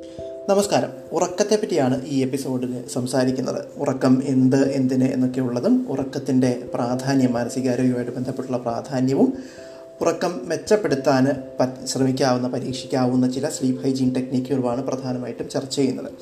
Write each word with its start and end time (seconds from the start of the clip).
നമസ്കാരം. 0.00 0.88
ഉറക്കത്തെ 1.12 1.56
പറ്റിയാണ് 1.56 2.06
ഈ 2.06 2.22
എപ്പിസോഡിൽ 2.22 2.88
സംസാരിക്കുന്നത്. 2.92 3.64
ഉറക്കം 3.76 4.22
എന്ത് 4.26 4.72
എന്തിന് 4.72 5.04
എന്നൊക്കെയുള്ളതും 5.04 5.86
ഉറക്കത്തിന്റെ 5.90 6.62
പ്രാധാന്യം 6.74 7.32
മാനസികാരോഗ്യവുമായിട്ട് 7.32 8.16
ബന്ധപ്പെട്ടുള്ള 8.16 8.58
പ്രാധാന്യവും 8.58 9.32
ഉറക്കം 10.00 10.40
മെച്ചപ്പെടുത്താൻ 10.44 11.24
ശ്രമിക്കാവുന്ന 11.86 12.48
പരീക്ഷിക്കാവുന്ന 12.48 13.30
ചില 13.30 13.48
സ്ലീപ്പ് 13.48 13.84
ഹൈജീൻ 13.84 14.14
ടെക്നിക്കുകളുമാണ് 14.14 14.84
പ്രധാനമായിട്ടും 14.86 15.48
ചർച്ച 15.48 15.76
ചെയ്യുന്നത്. 15.76 16.12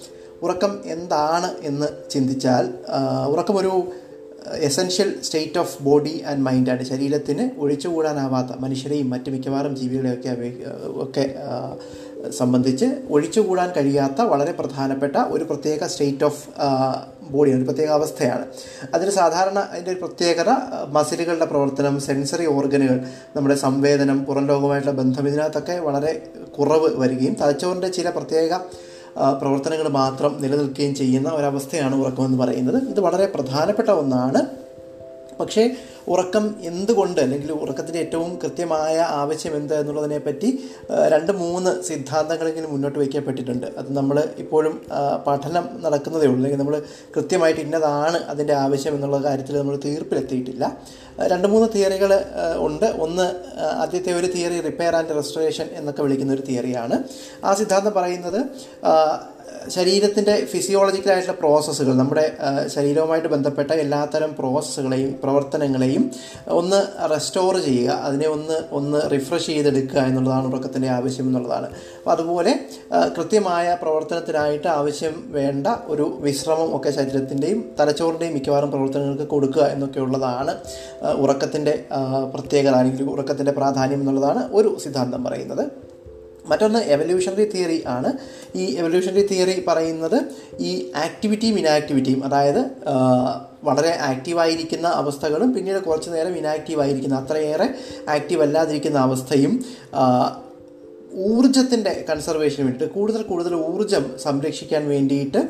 ഉറക്കം 0.42 0.78
എന്താണ് 0.84 1.54
എന്ന് 1.62 2.10
ചിന്തിച്ചാൽ 2.10 2.74
ഉറക്കമൊരു 3.28 3.92
essential 4.52 5.14
state 5.22 5.58
of 5.58 5.82
body 5.82 6.22
and 6.26 6.40
മൈൻഡാണ് 6.40 6.82
ശരീരത്തിന് 6.82 7.60
ഒഴിച്ചുകൂടാനാവാത്ത 7.60 8.46
മനുഷ്യരെയും 8.60 9.10
മറ്റ് 9.10 9.30
മിക്കവാറും 9.30 9.76
ജീവികളെയൊക്കെ 9.76 10.36
ഒക്കെ 11.02 11.34
സംബന്ധിച്ച് 12.38 12.86
ഒഴിച്ചുകൂടാൻ 13.10 13.72
കഴിയാത്ത 13.76 14.20
വളരെ 14.20 14.52
പ്രധാനപ്പെട്ട 14.52 15.16
ഒരു 15.16 15.44
പ്രത്യേക 15.44 15.86
സ്റ്റേറ്റ് 15.86 16.24
ഓഫ് 16.24 16.48
ബോഡിയാണ് 17.30 17.60
ഒരു 17.60 17.68
പ്രത്യേക 17.68 17.88
അവസ്ഥയാണ്. 17.88 18.46
അതിന് 18.94 19.10
സാധാരണ 19.10 19.58
അതിന്റെ 19.58 19.90
ഒരു 19.90 19.98
പ്രത്യേകത 19.98 20.50
മസിലുകളുടെ 20.88 21.44
പ്രവർത്തനം 21.44 22.00
സെൻസറി 22.00 22.46
ഓർഗനുകൾ 22.46 23.00
നമ്മുടെ 23.36 23.54
സംവേദനം 23.54 24.24
പുറം 24.24 24.46
ലോകവുമായിട്ടുള്ള 24.46 24.96
ബന്ധം 24.98 25.28
ഇതിനകത്തൊക്കെ 25.28 25.78
വളരെ 25.78 26.12
കുറവ് 26.58 26.88
വരികയും 26.96 27.36
തലച്ചോറിന്റെ 27.40 27.88
ചില 27.88 28.10
പ്രത്യേക 28.10 28.54
പ്രവർത്തനങ്ങൾ 29.40 29.88
മാത്രം 29.88 30.42
നിലനിൽക്കുകയും 30.42 30.94
ചെയ്യുന്ന 30.94 31.28
ഒരവസ്ഥയാണ് 31.28 31.94
ഉറക്കമെന്ന് 32.02 32.38
പറയുന്നത്. 32.38 32.88
ഇത് 32.88 33.00
വളരെ 33.00 33.26
പ്രധാനപ്പെട്ട 33.26 33.90
ഒന്നാണ്. 33.90 34.42
പക്ഷേ 35.40 35.76
ഉറക്കം 36.14 36.44
എന്തുകൊണ്ട് 36.70 37.20
അല്ലെങ്കിൽ 37.20 37.50
ഉറക്കത്തിന്റെ 37.52 38.00
ഏറ്റവും 38.04 38.30
കൃത്യമായ 38.42 38.96
ആവശ്യം 39.22 39.54
എന്ത് 39.56 39.74
എന്നുള്ളതിനെപ്പറ്റി 39.80 40.48
രണ്ട് 41.12 41.32
മൂന്ന് 41.42 41.70
സിദ്ധാന്തങ്ങളെങ്കിലും 41.88 42.72
മുന്നോട്ട് 42.72 42.98
വയ്ക്കപ്പെട്ടിട്ടുണ്ട്. 42.98 43.66
അത് 43.80 43.90
നമ്മൾ 43.98 44.18
ഇപ്പോഴും 44.38 44.74
പഠനം 45.26 45.66
നടക്കുന്നതേ 45.84 46.26
ഉള്ളൂ. 46.26 46.38
അല്ലെങ്കിൽ 46.38 46.62
നമ്മൾ 46.62 46.82
കൃത്യമായിട്ട് 47.16 47.60
ഇന്നതാണ് 47.60 48.20
അതിന്റെ 48.34 48.54
ആവശ്യം 48.64 48.94
എന്നുള്ള 48.94 49.20
കാര്യത്തിൽ 49.28 49.58
നമ്മൾ 49.58 49.76
തീർപ്പിലെത്തിയിട്ടില്ല. 49.84 50.64
രണ്ട് 51.32 51.46
മൂന്ന് 51.48 51.68
തിയറികൾ 51.74 52.10
ഉണ്ട്. 52.66 52.86
ഒന്ന് 53.04 53.26
ആദ്യത്തെ 53.82 54.12
ഒരു 54.18 54.26
തിയറി 54.26 54.60
റിപ്പയർ 54.60 54.96
ആൻഡ് 54.96 55.16
റെസ്റ്റോറേഷൻ 55.16 55.66
എന്നൊക്കെ 55.72 56.02
വിളിക്കുന്ന 56.02 56.32
ഒരു 56.32 56.44
തിയറിയാണ്. 56.48 56.96
ആ 57.44 57.54
സിദ്ധാന്തം 57.54 57.92
പറയുന്നത് 57.92 58.40
ശരീരത്തിന്റെ 59.76 60.34
ഫിസിയോളജിക്കലായിട്ടുള്ള 60.52 61.36
പ്രോസസ്സുകൾ 61.40 61.94
നമ്മുടെ 62.00 62.24
ശരീരവുമായിട്ട് 62.74 63.30
ബന്ധപ്പെട്ട 63.34 63.70
എല്ലാത്തരം 63.84 64.30
പ്രോസസ്സുകളെയും 64.38 65.10
പ്രവർത്തനങ്ങളെയും 65.22 66.04
ഒന്ന് 66.60 66.80
റെസ്റ്റോർ 67.12 67.54
ചെയ്യുക 67.66 67.96
അതിനെ 68.08 68.28
ഒന്ന് 68.36 68.58
ഒന്ന് 68.78 69.00
റിഫ്രഷ് 69.14 69.48
ചെയ്തെടുക്കുക 69.52 70.00
എന്നുള്ളതാണ് 70.10 70.46
ഉറക്കത്തിന്റെ 70.52 70.90
ആവശ്യം 70.98 71.26
എന്നുള്ളതാണ്. 71.30 71.68
അപ്പോൾ 71.98 72.12
അതുപോലെ 72.16 72.52
കൃത്യമായ 73.16 73.76
പ്രവർത്തനത്തിനായിട്ട് 73.82 74.68
ആവശ്യം 74.78 75.16
വേണ്ട 75.38 75.66
ഒരു 75.94 76.06
വിശ്രമം 76.26 76.70
ഒക്കെ 76.76 76.92
ശരീരത്തിന്റെയും 76.98 77.60
തലച്ചോറിന്റെയും 77.80 78.34
മിക്കവാറും 78.38 78.72
പ്രവർത്തനങ്ങൾക്ക് 78.76 79.28
കൊടുക്കുക 79.34 79.66
എന്നൊക്കെ 79.74 80.00
ഉള്ളതാണ് 80.06 80.54
ഉറക്കത്തിന്റെ 81.24 81.76
പ്രത്യേകത 82.36 82.74
അല്ലെങ്കിൽ 82.80 83.10
ഉറക്കത്തിന്റെ 83.16 83.52
പ്രാധാന്യം 83.60 84.00
എന്നുള്ളതാണ് 84.04 84.42
ഒരു 84.52 84.72
സിദ്ധാന്തം 84.86 85.22
പറയുന്നത്. 85.24 85.64
മറ്റൊന്ന് 86.48 86.78
എവല്യൂഷണറി 86.78 87.50
തിയറി 87.50 87.84
ആണ്. 87.86 88.12
ഈ 88.56 88.64
എവല്യൂഷണറി 88.76 89.26
തിയറി 89.26 89.64
പറയുന്നത് 89.68 90.18
ഈ 90.60 90.92
ആക്ടിവിറ്റിയും 90.96 91.58
ഇനാക്ടിവിറ്റിയും 91.58 92.24
അതായത് 92.24 92.62
വളരെ 93.64 93.98
ആക്റ്റീവായിരിക്കുന്ന 94.00 94.88
അവസ്ഥകളും 94.88 95.54
പിന്നീട് 95.54 95.78
കുറച്ച് 95.78 96.10
നേരം 96.10 96.36
ഇനാക്റ്റീവ് 96.36 96.80
ആയിരിക്കുന്ന 96.80 97.16
അത്രയേറെ 97.16 97.68
ആക്റ്റീവ് 98.08 98.42
അല്ലാതിരിക്കുന്ന 98.42 98.98
അവസ്ഥയും 98.98 99.54
ഊർജത്തിന്റെ 101.12 102.04
കൺസർവേഷന് 102.10 102.64
വേണ്ടിയിട്ട് 102.64 102.94
കൂടുതൽ 102.94 103.22
കൂടുതൽ 103.22 103.54
ഊർജം 103.54 104.04
സംരക്ഷിക്കാൻ 104.18 104.88
വേണ്ടിയിട്ട് 104.88 105.40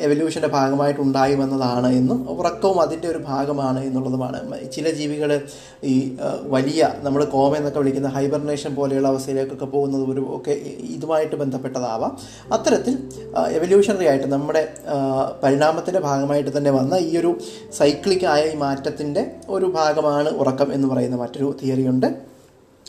എവല്യൂഷന്റെ 0.00 0.48
ഭാഗമായിട്ട് 0.48 1.00
ഉണ്ടായി 1.00 1.34
വന്നതാണ് 1.34 1.86
എന്നും 1.86 2.30
ഉറക്കവും 2.30 2.80
അതിന്റെ 2.80 3.08
ഒരു 3.08 3.18
ഭാഗമാണ് 3.18 3.84
എന്നുള്ളതുമാണ്. 3.84 4.70
ചില 4.72 4.90
ജീവികൾ 4.90 5.40
ഈ 5.84 6.16
വലിയ 6.42 6.94
നമ്മൾ 7.02 7.24
കോമ 7.24 7.56
എന്നൊക്കെ 7.56 7.78
വിളിക്കുന്ന 7.78 8.08
ഹൈബർനേഷൻ 8.08 8.74
പോലെയുള്ള 8.74 9.08
അവസ്ഥയിലേക്കൊക്കെ 9.08 9.64
പോകുന്നത് 9.64 10.10
ഒരു 10.10 10.36
ഒക്കെ 10.36 10.52
ഇതുമായിട്ട് 10.80 11.36
ബന്ധപ്പെട്ടതാവാം. 11.36 12.18
അത്തരത്തിൽ 12.52 12.98
എവല്യൂഷണറി 13.46 14.04
ആയിട്ട് 14.04 14.26
നമ്മുടെ 14.26 14.68
പരിണാമത്തിന്റെ 15.42 16.00
ഭാഗമായിട്ട് 16.00 16.56
തന്നെ 16.58 16.70
വന്ന 16.70 16.94
ഈ 16.96 17.16
ഒരു 17.18 17.38
സൈക്ലിക്കായ 17.72 18.42
ഈ 18.52 18.56
മാറ്റത്തിന്റെ 18.56 19.30
ഒരു 19.48 19.66
ഭാഗമാണ് 19.66 20.28
ഉറക്കം 20.28 20.72
എന്ന് 20.72 20.88
പറയുന്ന 20.88 21.16
മറ്റൊരു 21.16 21.56
തിയറിയുണ്ട് 21.62 22.29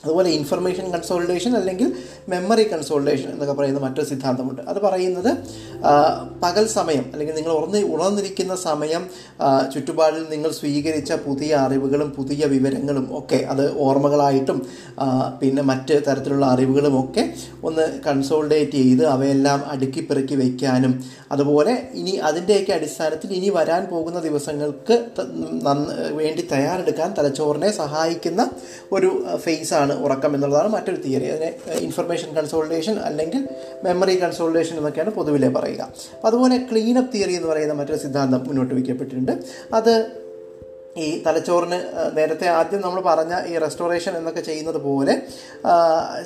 അതുപോലെ 0.04 0.30
ഇൻഫർമേഷൻ 0.30 0.86
കൺസോൾട്ടേഷൻ 0.94 1.52
അല്ലെങ്കിൽ 1.56 1.88
മെമ്മറി 2.30 2.64
കൺസോൾട്ടേഷൻ 2.64 3.30
എന്നൊക്കെ 3.32 3.54
പറയുന്ന 3.54 3.80
മറ്റൊരു 3.80 4.08
സിദ്ധാന്തമുണ്ട്. 4.08 4.62
അത് 4.68 4.80
പറയുന്നത് 4.80 5.32
പകൽ 6.44 6.66
സമയം 6.78 7.06
അല്ലെങ്കിൽ 7.14 7.36
നിങ്ങൾ 7.36 7.52
ഉറന്ന് 7.52 7.80
ഉണർന്നിരിക്കുന്ന 7.94 8.56
സമയം 8.66 9.04
ചുറ്റുപാടിൽ 9.74 10.24
നിങ്ങൾ 10.30 10.52
സ്വീകരിച്ച 10.52 11.12
പുതിയ 11.26 11.52
അറിവുകളും 11.56 12.10
പുതിയ 12.12 12.46
വിവരങ്ങളും 12.46 13.06
ഒക്കെ 13.20 13.40
അത് 13.50 13.64
ഓർമ്മകളായിട്ടും 13.78 14.60
പിന്നെ 15.42 15.64
മറ്റ് 15.64 15.96
തരത്തിലുള്ള 16.08 16.46
അറിവുകളും 16.46 16.96
ഒക്കെ 17.04 17.24
ഒന്ന് 17.64 17.86
കൺസോൾട്ടേറ്റ് 18.08 18.78
ചെയ്ത് 18.78 19.06
അവയെല്ലാം 19.06 19.60
അടുക്കി 19.68 20.02
പെറുക്കി 20.02 20.36
വയ്ക്കാനും 20.36 20.94
അതുപോലെ 21.32 21.74
ഇനി 21.94 22.14
അതിന്റെയൊക്കെ 22.30 22.74
അടിസ്ഥാനത്തിൽ 22.74 23.30
ഇനി 23.34 23.50
വരാൻ 23.50 23.84
പോകുന്ന 23.86 24.20
ദിവസങ്ങൾക്ക് 24.20 24.96
വേണ്ടി 26.14 26.44
തയ്യാറെടുക്കാൻ 26.52 27.10
തലച്ചോറിനെ 27.18 27.72
സഹായിക്കുന്ന 27.72 28.42
ഒരു 28.92 29.12
ഫേസാണ് 29.38 29.91
ഉറക്കം 29.94 30.36
എന്നുള്ളതാണ് 30.36 30.70
മറ്റൊരു 30.70 30.96
തിയറി. 30.96 31.26
അതിനെ 31.26 31.74
ഇൻഫർമേഷൻ 31.74 32.34
കൺസോൾട്ടേഷൻ 32.34 33.00
അല്ലെങ്കിൽ 33.00 33.48
മെമ്മറി 33.84 34.20
കൺസോൾട്ടേഷൻ 34.20 34.78
എന്നൊക്കെയാണ് 34.78 35.10
പൊതുവിലെ 35.10 35.50
പറയുക. 35.50 35.94
അതുപോലെ 36.26 36.58
ക്ലീനപ്പ് 36.72 37.14
തിയറി 37.14 37.34
എന്ന് 37.34 37.48
പറയുന്ന 37.48 37.74
മറ്റൊരു 37.74 37.98
സിദ്ധാന്തം 37.98 38.44
മുന്നോട്ട് 38.48 38.74
വയ്ക്കപ്പെട്ടിട്ടുണ്ട്. 38.74 39.32
അത് 39.74 40.21
ഈ 40.98 41.24
തലച്ചോറിന് 41.24 41.78
നേരത്തെ 42.18 42.48
ആദ്യം 42.48 42.82
നമ്മൾ 42.82 43.02
പറഞ്ഞ 43.02 43.34
ഈ 43.48 43.58
റെസ്റ്റോറേഷൻ 43.58 44.14
എന്നൊക്കെ 44.18 44.42
ചെയ്യുന്നത് 44.42 44.78
പോലെ 44.78 45.14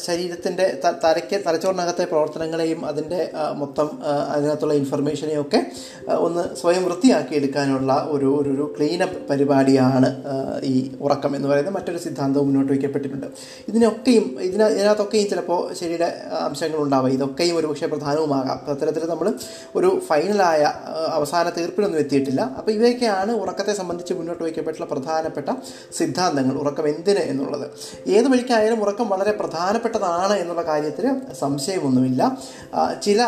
ശരീരത്തിന്റെ 0.06 0.66
തലയ്ക്ക് 1.04 1.38
തലച്ചോറിനകത്തെ 1.48 2.06
പ്രവർത്തനങ്ങളെയും 2.06 2.86
അതിന്റെ 2.86 3.20
മൊത്തം 3.56 3.90
അതിനകത്തുള്ള 4.34 4.74
ഇൻഫർമേഷനെയും 4.74 5.42
ഒക്കെ 5.42 5.60
ഒന്ന് 6.18 6.56
സ്വയം 6.62 6.84
വൃത്തിയാക്കി 6.84 7.36
എടുക്കാനുള്ള 7.36 7.94
ഒരു 8.16 8.32
ഒരു 8.52 8.66
ക്ലീനപ്പ് 8.78 9.20
പരിപാടിയാണ് 9.30 10.10
ഈ 10.64 10.92
ഉറക്കം 11.02 11.36
എന്ന് 11.36 11.48
പറയുന്നത് 11.48 11.76
മറ്റൊരു 11.76 11.98
സിദ്ധാന്തവും 11.98 12.48
മുന്നോട്ട് 12.48 12.72
വയ്ക്കപ്പെട്ടിട്ടുണ്ട്. 12.72 13.28
ഇതിനൊക്കെയും 13.68 14.26
ഇതിന 14.48 14.64
ഇതിനകത്തൊക്കെയും 14.68 15.30
ചിലപ്പോൾ 15.30 15.62
ശരീര 15.74 16.04
അംശങ്ങളുണ്ടാവുക 16.48 17.12
ഇതൊക്കെയും 17.12 17.58
ഒരു 17.58 17.68
പക്ഷേ 17.68 17.86
പ്രധാനവുമാകാം. 17.86 18.60
അത്തരത്തിൽ 18.74 19.06
നമ്മൾ 19.10 19.34
ഒരു 19.76 20.02
ഫൈനലായ 20.10 20.64
അവസാന 21.18 21.50
തീർപ്പിലൊന്നും 21.50 22.00
എത്തിയിട്ടില്ല. 22.00 22.42
അപ്പോൾ 22.58 22.72
ഇവയൊക്കെയാണ് 22.72 23.32
ഉറക്കത്തെ 23.32 23.74
സംബന്ധിച്ച് 23.74 24.14
മുന്നോട്ട് 24.14 24.44
വയ്ക്കപ്പെട്ടുള്ള 24.56 24.88
പ്രധാനപ്പെട്ട 24.94 25.50
സിദ്ധാന്തങ്ങൾ 25.98 26.56
ഉറക്കം 26.56 26.86
എന്തിന് 26.88 27.22
എന്നുള്ളത്. 27.32 27.66
ഏത് 28.08 28.28
വഴിക്കായാലും 28.32 28.80
ഉറക്കം 28.84 29.08
വളരെ 29.10 29.32
പ്രധാനപ്പെട്ടതാണ് 29.32 30.36
എന്നുള്ള 30.42 30.62
കാര്യത്തിൽ 30.62 31.06
സംശയമൊന്നുമില്ല. 31.40 32.22
ചില 33.04 33.20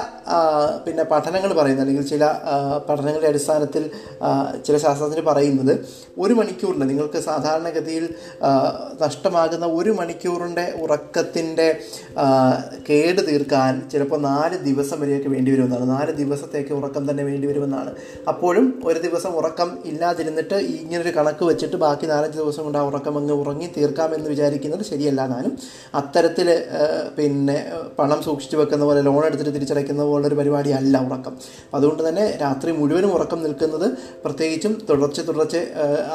പിന്നെ 0.85 1.03
പഠനങ്ങൾ 1.03 1.51
പറയുന്നത് 1.53 1.83
അല്ലെങ്കിൽ 1.83 2.07
ചില 2.07 2.23
പഠനങ്ങളുടെ 2.89 3.27
അടിസ്ഥാനത്തിൽ 3.27 3.83
ചില 4.66 4.75
ശാസ്ത്രജ്ഞർ 4.77 5.21
പറയുന്നത് 5.27 5.73
ഒരു 6.17 6.33
മണിക്കൂറിന് 6.33 6.85
നിങ്ങൾക്ക് 6.89 7.19
സാധാരണഗതിയിൽ 7.19 8.05
നഷ്ടമാകുന്ന 9.01 9.66
ഒരു 9.79 9.91
മണിക്കൂറിന്റെ 9.99 10.66
ഉറക്കത്തിന്റെ 10.81 11.67
കേട് 12.89 13.21
തീർക്കാൻ 13.27 13.73
ചിലപ്പോൾ 13.91 14.19
നാല് 14.21 14.57
ദിവസം 14.69 14.97
വരെയൊക്കെ 15.01 15.29
വേണ്ടി 15.29 15.51
വരുമെന്നാണ്. 15.51 15.85
നാല് 15.89 16.11
ദിവസത്തേക്ക് 16.21 16.73
ഉറക്കം 16.79 17.03
തന്നെ 17.09 17.23
വേണ്ടി 17.23 17.47
വരുമെന്നാണ്. 17.47 17.91
അപ്പോഴും 18.27 18.67
ഒരു 18.85 18.99
ദിവസം 18.99 19.31
ഉറക്കം 19.39 19.69
ഇല്ലാതിരുന്നിട്ട് 19.85 20.57
ഇങ്ങനൊരു 20.79 21.13
കണക്ക് 21.17 21.44
വെച്ചിട്ട് 21.50 21.78
ബാക്കി 21.83 22.05
നാലഞ്ച് 22.11 22.38
ദിവസം 22.41 22.63
കൊണ്ട് 22.66 22.79
ആ 22.81 22.83
ഉറക്കം 22.89 23.16
അങ്ങ് 23.19 23.35
ഉറങ്ങി 23.41 23.67
തീർക്കാമെന്ന് 23.78 24.29
വിചാരിക്കുന്നത് 24.33 24.83
ശരിയല്ല 24.89 25.28
താനും 25.33 25.53
അത്തരത്തിൽ 26.00 26.50
പിന്നെ 27.17 27.57
പണം 28.00 28.19
സൂക്ഷിച്ചു 28.28 28.57
വെക്കുന്ന 28.61 28.85
പോലെ 28.89 29.01
ലോൺ 29.07 29.22
എടുത്തിട്ട് 29.29 29.53
തിരിച്ചടയ്ക്കുന്ന 29.57 30.03
പോലൊരു 30.11 30.35
പരിപാടിയല്ല 30.41 30.97
ഉറക്കം. 31.08 31.34
അതുകൊണ്ട് 31.75 32.03
തന്നെ 32.08 32.25
രാത്രി 32.41 32.72
മുഴുവനും 32.79 33.11
ഉറക്കം 33.17 33.41
നിൽക്കുന്നത് 33.46 33.87
പ്രത്യേകിച്ചും 34.25 34.75
തുടർച്ച 34.90 35.19
തുടർച്ച 35.29 35.55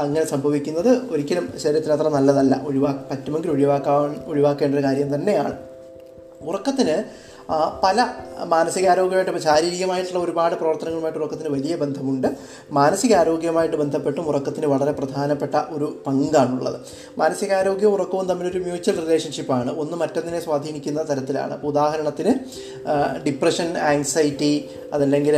അങ്ങനെ 0.02 0.25
സംഭവിക്കുന്നത് 0.34 0.90
ഒരിക്കലും 1.12 1.46
ശരീരത്തിന് 1.64 1.94
അത്ര 1.96 2.08
നല്ലതല്ല. 2.19 2.54
ഒഴിവാ 2.69 2.93
പറ്റുമെങ്കിൽ 3.10 3.52
ഒഴിവാക്കാൻ 3.56 4.16
ഒഴിവാക്കേണ്ട 4.32 4.75
ഒരു 4.78 4.84
കാര്യം 4.88 5.10
തന്നെയാണ്. 5.14 5.52
ഉറക്കത്തിന് 6.50 6.96
പല 7.82 8.06
മാനസികാരോഗ്യമായിട്ട് 8.44 9.38
ശാരീരികമായിട്ടുള്ള 9.38 10.24
ഒരുപാട് 10.24 10.54
പ്രവർത്തനങ്ങളുമായിട്ട് 10.54 11.18
ഉറക്കത്തിന് 11.18 11.48
വലിയ 11.48 11.76
ബന്ധമുണ്ട്. 11.76 12.28
മാനസികാരോഗ്യമായിട്ട് 12.70 13.76
ബന്ധപ്പെട്ടും 13.76 14.28
ഉറക്കത്തിന് 14.28 14.66
വളരെ 14.66 14.92
പ്രധാനപ്പെട്ട 14.92 15.54
ഒരു 15.68 15.96
പങ്കാണുള്ളത്. 16.06 16.80
മാനസികാരോഗ്യവും 17.18 17.92
ഉറക്കവും 17.92 18.26
തമ്മിലൊരു 18.26 18.58
മ്യൂച്വൽ 18.58 19.04
റിലേഷൻഷിപ്പാണ്. 19.04 19.70
ഒന്ന് 19.70 19.96
മറ്റൊന്നിനെ 19.96 20.40
സ്വാധീനിക്കുന്ന 20.40 21.02
തരത്തിലാണ്. 21.10 21.62
ഉദാഹരണത്തിന് 21.64 22.34
ഡിപ്രഷൻ 23.26 23.78
ആങ്സൈറ്റി 23.78 24.68
അതല്ലെങ്കിൽ 24.92 25.36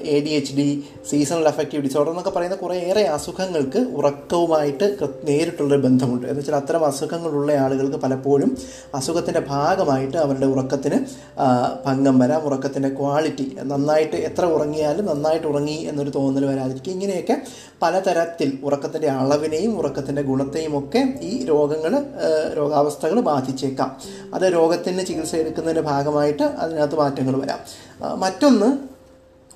A 0.00 0.20
D 0.20 0.30
H 0.30 0.54
D 0.56 0.84
seasonal 1.10 1.48
affective 1.48 1.82
disorder 1.82 2.10
എന്നൊക്കെ 2.10 2.30
പറയുന്ന 2.30 2.56
കുറേയേറെ 2.56 3.02
അസുഖങ്ങൾക്ക് 3.02 3.78
ഉറക്കവുമായിട്ട് 3.78 4.96
നേരിട്ടുള്ളൊരു 5.24 5.82
ബന്ധമുണ്ട്. 5.82 6.26
എന്ന് 6.26 6.40
വെച്ചാൽ 6.40 6.56
അത്തരം 6.56 6.86
അസുഖങ്ങളുള്ള 6.86 7.52
ആളുകൾക്ക് 7.52 7.96
പലപ്പോഴും 7.96 8.56
അസുഖത്തിന്റെ 8.94 9.40
ഭാഗമായിട്ട് 9.40 10.16
അവരുടെ 10.16 10.46
ഉറക്കത്തിന് 10.46 11.25
ഭംഗം 11.86 12.18
വരാം 12.18 12.42
ഉറക്കത്തിന്റെ 12.42 12.88
ക്വാളിറ്റി 12.88 13.56
നന്നായിട്ട് 13.62 14.16
എത്ര 14.16 14.44
ഉറങ്ങിയാലും 14.46 15.06
നന്നായിട്ട് 15.06 15.46
ഉറങ്ങി 15.46 15.72
എന്നൊരു 15.72 16.10
തോന്നൽ 16.10 16.44
വരാതിരിക്കും 16.46 16.92
ഇങ്ങനെയൊക്കെ 16.92 17.42
പലതരത്തിൽ 17.82 18.58
ഉറക്കത്തിന്റെ 18.62 19.08
അളവിനെയും 19.08 19.78
ഉറക്കത്തിന്റെ 19.78 20.22
ഗുണത്തെയും 20.22 20.78
ഒക്കെ 20.78 21.18
ഈ 21.22 21.44
രോഗങ്ങൾ 21.44 22.04
രോഗാവസ്ഥകൾ 22.56 23.20
ബാധിച്ചേക്കാം. 23.20 23.96
അത് 24.34 24.52
രോഗത്തിന് 24.52 25.06
ചികിത്സ 25.06 25.36
എടുക്കുന്നതിന്റെ 25.36 25.80
ഭാഗമായിട്ട് 25.80 26.42
അതിനകത്ത് 26.42 26.94
മാറ്റങ്ങൾ 26.94 27.36
വരാം. 27.40 27.60
മറ്റൊന്ന് 28.18 28.95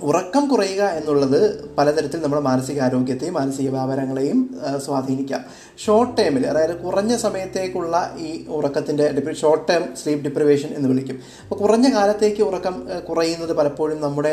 ഉറക്കം 0.03 0.49
കുറയുക 0.49 0.83
എന്നുള്ളത് 0.83 1.41
പലതരത്തിൽ 1.79 2.21
നമ്മുടെ 2.23 2.43
മാനസികാരോഗ്യത്തെയും 2.43 3.35
മാനസിക 3.35 3.71
വ്യാപാരങ്ങളെയും 3.71 4.57
സ്വാധീനിക്കാം. 4.85 5.43
ഷോർട്ട് 5.85 6.17
ടേമിൽ 6.17 6.47
അതായത് 6.47 6.75
കുറഞ്ഞ 6.85 7.17
സമയത്തേക്കുള്ള 7.17 8.17
ഈ 8.19 8.31
ഉറക്കത്തിന്റെ 8.49 9.33
ഷോർട്ട് 9.41 9.69
ടേം 9.69 9.83
സ്ലീപ്പ് 10.03 10.25
ഡിപ്രിവേഷൻ 10.25 10.71
എന്ന് 10.77 10.89
വിളിക്കും. 10.89 11.17
അപ്പോൾ 11.43 11.55
കുറഞ്ഞ 11.55 11.87
കാലത്തേക്ക് 11.95 12.43
ഉറക്കം 12.43 12.75
കുറയുന്നത് 13.09 13.53
പലപ്പോഴും 13.53 14.01
നമ്മുടെ 14.01 14.33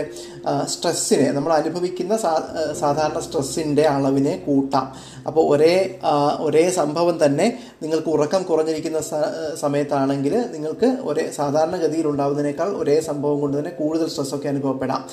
സ്ട്രെസ്സിനെ 0.66 1.32
നമ്മൾ 1.32 1.54
അനുഭവിക്കുന്ന 1.54 2.18
സാധാരണ 2.80 3.20
സ്ട്രെസ്സിന്റെ 3.20 3.86
അളവിനെ 3.88 4.44
കൂട്ടാം. 4.48 4.88
അപ്പോൾ 5.28 5.56
ഒരേ 5.56 6.00
ഒരേ 6.40 6.70
സംഭവം 6.70 7.26
തന്നെ 7.26 7.60
നിങ്ങൾക്ക് 7.84 8.08
ഉറക്കം 8.08 8.44
കുറഞ്ഞിരിക്കുന്ന 8.44 9.00
സമയത്താണെങ്കിൽ 9.56 10.36
നിങ്ങൾക്ക് 10.52 10.98
ഒരേ 11.02 11.32
സാധാരണഗതിയിൽ 11.36 12.08
ഉണ്ടാകുന്നതിനേക്കാൾ 12.08 12.70
ഒരേ 12.82 13.00
സംഭവം 13.00 13.42
കൊണ്ട് 13.42 13.58
തന്നെ 13.60 13.72
കൂടുതൽ 13.72 14.08
സ്ട്രെസ്സൊക്കെ 14.10 14.48
അനുഭവപ്പെടാം. 14.48 15.04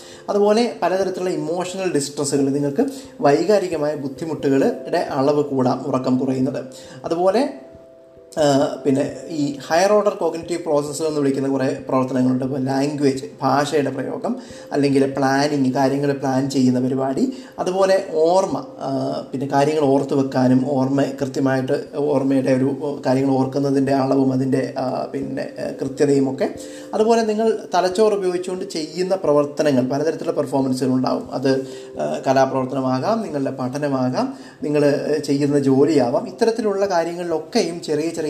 പലതരത്തിലുള്ള 0.82 1.30
ഇമോഷണൽ 1.30 1.94
ഡിസ്ട്രസ്സുകൾ 1.94 2.48
നിങ്ങൾക്ക് 2.50 2.86
വൈകാരികമായ 3.20 3.94
ബുദ്ധിമുട്ടുകളുടെ 3.94 4.98
അളവ് 4.98 5.44
കൂടാം 5.44 5.78
ഉറക്കം 5.86 6.18
കുറയുന്നത്. 6.18 6.64
അതുപോലെ 7.04 7.42
പിന്നെ 8.84 9.16
ഈ 9.28 9.58
ഹയർ 9.68 9.92
ഓർഡർ 9.92 10.14
കോഗ്നേറ്റീവ് 10.14 10.62
പ്രോസസ്സുകൾ 10.64 11.08
എന്ന് 11.08 11.20
വിളിക്കുന്ന 11.20 11.48
കുറേ 11.48 11.76
പ്രവർത്തനങ്ങളുണ്ട്. 11.88 12.44
ഇപ്പോൾ 12.44 12.58
ലാംഗ്വേജ് 12.58 13.26
ഭാഷയുടെ 13.42 13.90
പ്രയോഗം 13.90 14.36
അല്ലെങ്കിൽ 14.72 15.12
പ്ലാനിങ് 15.16 15.74
കാര്യങ്ങൾ 15.74 16.12
പ്ലാൻ 16.12 16.50
ചെയ്യുന്ന 16.50 16.80
പരിപാടി. 16.80 17.32
അതുപോലെ 17.58 18.04
ഓർമ്മ 18.14 18.66
പിന്നെ 19.32 19.46
കാര്യങ്ങൾ 19.46 19.84
ഓർത്ത് 19.84 20.14
വെക്കാനും 20.14 20.70
ഓർമ്മ 20.70 21.02
കൃത്യമായിട്ട് 21.02 21.84
ഓർമ്മയുടെ 21.96 22.50
ഒരു 22.50 23.00
കാര്യങ്ങൾ 23.06 23.34
ഓർക്കുന്നതിന്റെ 23.34 23.94
അളവും 23.94 24.32
അതിന്റെ 24.32 24.74
പിന്നെ 25.12 25.44
കൃത്യതയും 25.82 26.30
ഒക്കെ. 26.32 26.48
അതുപോലെ 26.94 27.22
നിങ്ങൾ 27.22 27.58
തലച്ചോറ് 27.74 28.12
ഉപയോഗിച്ചുകൊണ്ട് 28.12 28.64
ചെയ്യുന്ന 28.64 29.14
പ്രവർത്തനങ്ങൾ 29.14 29.86
പലതരത്തിലുള്ള 29.86 30.36
പെർഫോമൻസുകൾ 30.40 30.92
ഉണ്ടാവും. 30.92 31.32
അത് 31.32 31.66
കലാപ്രവർത്തനമാകാം 32.26 33.22
നിങ്ങളുടെ 33.22 33.50
പഠനമാകാം 33.50 34.34
നിങ്ങൾ 34.62 34.82
ചെയ്യുന്ന 35.24 35.58
ജോലിയാവാം. 35.58 36.28
ഇത്തരത്തിലുള്ള 36.28 36.86
കാര്യങ്ങളിലൊക്കെയും 36.86 37.80
ചെറിയ 37.80 38.08
ചെറിയ 38.10 38.23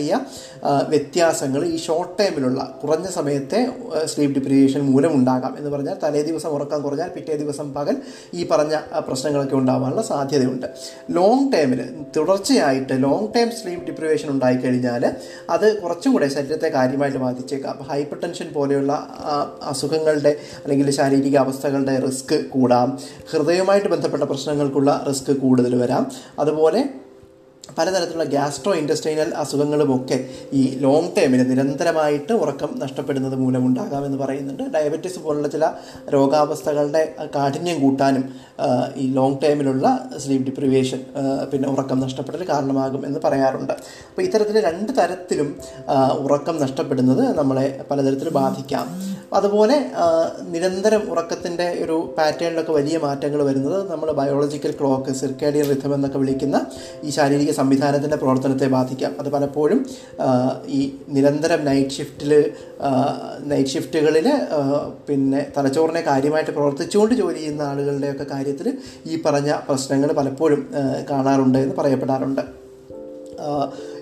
വ്യത്യാസങ്ങൾ 0.89 1.65
ഈ 1.65 1.77
ഷോർട്ട് 1.77 2.19
ടൈമിലുള്ള 2.19 2.79
കുറഞ്ഞ 2.83 3.05
സമയത്തെ 3.05 3.71
സ്ലീപ്പ് 4.05 4.39
ഡിപ്രിയേഷൻ 4.39 4.81
മൂലം 4.81 5.13
ഉണ്ടാകാം 5.13 5.57
എന്ന് 5.57 5.69
പറഞ്ഞാൽ 5.69 5.95
തലേ 6.03 6.21
ദിവസം 6.21 6.49
ഉറക്കം 6.49 6.81
കുറഞ്ഞാൽ 6.81 7.09
പിറ്റേ 7.09 7.35
ദിവസം 7.35 7.73
പകൽ 7.73 7.97
ഈ 8.33 8.47
പറഞ്ഞ 8.47 8.79
പ്രശ്നങ്ങളൊക്കെ 9.07 9.55
ഉണ്ടാവാനുള്ള 9.55 10.01
സാധ്യതയുണ്ട്. 10.01 10.67
ലോങ് 11.11 11.53
ടേമിൽ 11.53 11.89
തുടർച്ചയായിട്ട് 12.17 13.03
ലോങ് 13.03 13.27
ടൈം 13.35 13.51
സ്ലീപ്പ് 13.51 13.85
ഡിപ്രിവേഷൻ 13.85 14.29
ഉണ്ടായിക്കഴിഞ്ഞാൽ 14.29 15.15
അത് 15.49 15.81
കുറച്ചും 15.81 16.13
കൂടെ 16.13 16.27
ശരീരത്തെ 16.27 16.67
കാര്യമായിട്ട് 16.67 17.17
ബാധിച്ചേക്കാം. 17.17 17.79
ഹൈപ്പർ 17.89 18.19
ടെൻഷൻ 18.19 18.53
പോലെയുള്ള 18.53 18.93
അസുഖങ്ങളുടെ 19.63 20.35
അല്ലെങ്കിൽ 20.63 20.91
ശാരീരിക 20.91 21.37
അവസ്ഥകളുടെ 21.37 21.99
റിസ്ക് 21.99 22.45
കൂടാം. 22.45 22.99
ഹൃദയവുമായിട്ട് 23.31 23.87
ബന്ധപ്പെട്ട 23.87 24.23
പ്രശ്നങ്ങൾക്കുള്ള 24.23 25.05
റിസ്ക് 25.09 25.37
കൂടുതൽ 25.37 25.75
വരാം. 25.81 26.11
അതുപോലെ 26.39 26.83
പലതരത്തിലുള്ള 27.77 28.23
ഗ്യാസ്ട്രോ 28.23 28.73
ഇൻഡസ്ട്രീനൽ 28.73 29.33
അസുഖങ്ങളുമൊക്കെ 29.33 30.17
ഈ 30.53 30.77
ലോങ് 30.79 31.09
ടേമിൽ 31.17 31.47
നിരന്തരമായിട്ട് 31.47 32.33
ഉറക്കം 32.33 32.79
നഷ്ടപ്പെടുന്നത് 32.79 33.35
മൂലമുണ്ടാകാമെന്ന് 33.35 34.17
പറയുന്നുണ്ട്. 34.17 34.63
ഡയബറ്റീസ് 34.63 35.19
പോലുള്ള 35.19 35.47
ചില 35.47 35.71
രോഗാവസ്ഥകളുടെ 36.09 37.15
കാഠിന്യം 37.35 37.81
കൂട്ടാനും 37.81 38.25
ഈ 38.95 39.07
ലോങ് 39.13 39.41
ടേമിലുള്ള 39.43 40.09
സ്ലീപ്പ് 40.17 40.45
ഡിപ്രിവേഷൻ 40.45 41.05
പിന്നെ 41.51 41.69
ഉറക്കം 41.69 41.99
നഷ്ടപ്പെടൽ 41.99 42.43
കാരണമാകും 42.49 43.05
എന്ന് 43.05 43.19
പറയാറുണ്ട്. 43.23 43.73
അപ്പോൾ 44.09 44.21
ഇത്തരത്തിൽ 44.21 44.59
രണ്ട് 44.59 44.91
തരത്തിലും 44.99 45.55
ഉറക്കം 46.25 46.61
നഷ്ടപ്പെടുന്നത് 46.61 47.37
നമ്മളെ 47.37 47.85
പലതരത്തിൽ 47.91 48.29
ബാധിക്കാം. 48.29 49.14
അതുപോലെ 49.33 49.91
നിരന്തരം 50.41 51.11
ഉറക്കത്തിന്റെ 51.11 51.79
ഒരു 51.85 52.15
പാറ്റേണിലൊക്കെ 52.17 52.71
വലിയ 52.71 52.97
മാറ്റങ്ങൾ 52.97 53.43
വരുന്നത് 53.43 53.91
നമ്മൾ 53.91 54.11
ബയോളജിക്കൽ 54.11 54.71
ക്ലോക്ക് 54.81 55.11
സിർക്കേഡിയൻ 55.11 55.69
റിഥം 55.69 55.95
എന്നൊക്കെ 55.95 56.17
വിളിക്കുന്ന 56.17 56.65
ഈ 57.03 57.09
ശാരീരിക 57.09 57.51
സംവിധാനത്തിന്റെ 57.51 58.17
പ്രവർത്തനത്തെ 58.17 58.65
ബാധിക്കാം. 58.65 59.15
അത് 59.19 59.29
പലപ്പോഴും 59.29 59.85
ഈ 60.67 60.95
നിരന്തരം 61.09 61.65
നൈറ്റ് 61.65 61.89
ഷിഫ്റ്റിൽ 61.89 62.51
നൈറ്റ് 63.45 63.69
ഷിഫ്റ്റുകളിൽ 63.69 64.29
പിന്നെ 65.09 65.51
തലച്ചോറിനെ 65.57 66.01
കാര്യമായിട്ട് 66.01 66.51
പ്രവർത്തിച്ചുകൊണ്ട് 66.51 67.15
ജോലി 67.15 67.37
ചെയ്യുന്ന 67.37 67.61
ആളുകളുടെയൊക്കെ 67.61 68.23
കാര്യത്തിൽ 68.23 68.77
ഈ 69.05 69.21
പറഞ്ഞ 69.21 69.53
പ്രശ്നങ്ങൾ 69.69 70.11
പലപ്പോഴും 70.11 70.69
കാണാറുണ്ട് 71.09 71.57
എന്ന് 71.57 71.75
പറയപ്പെടാറുണ്ട്. 71.75 72.65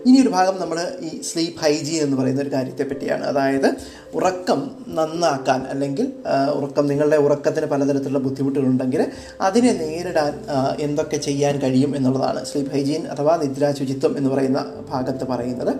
ഇനിയൊരു 0.08 0.30
ഭാഗം 0.30 0.56
നമ്മൾ 0.62 0.78
ഈ 1.00 1.22
സ്ലീപ്പ് 1.22 1.62
ഹൈജീൻ 1.62 2.00
എന്ന് 2.04 2.18
പറയുന്ന 2.18 2.42
ഒരു 2.42 2.52
കാര്യത്തെ 2.54 2.84
പറ്റിയാണ്. 2.84 3.24
അതായത് 3.26 3.70
ഉറക്കം 4.14 4.60
നന്നാക്കാൻ 4.88 5.62
അല്ലെങ്കിൽ 5.72 6.08
ഉറക്കം 6.54 6.88
നിങ്ങളുടെ 6.88 7.18
ഉറക്കത്തിന് 7.18 7.66
പലതരത്തിലുള്ള 7.66 8.20
ബുദ്ധിമുട്ടുകളുണ്ടെങ്കിൽ 8.20 9.02
അതിനെ 9.42 9.72
നേരിടാൻ 9.74 10.34
എന്തൊക്കെ 10.80 11.18
ചെയ്യാൻ 11.18 11.60
കഴിയും 11.60 11.96
എന്നുള്ളതാണ്. 11.96 12.46
സ്ലീപ്പ് 12.46 12.74
ഹൈജീൻ 12.74 13.08
അഥവാ 13.08 13.36
നിദ്രാശുചിത്വം 13.44 14.18
എന്ന് 14.18 14.30
പറയുന്ന 14.30 14.66
ഭാഗത്ത് 14.90 15.28
പറയുന്നത്. 15.28 15.74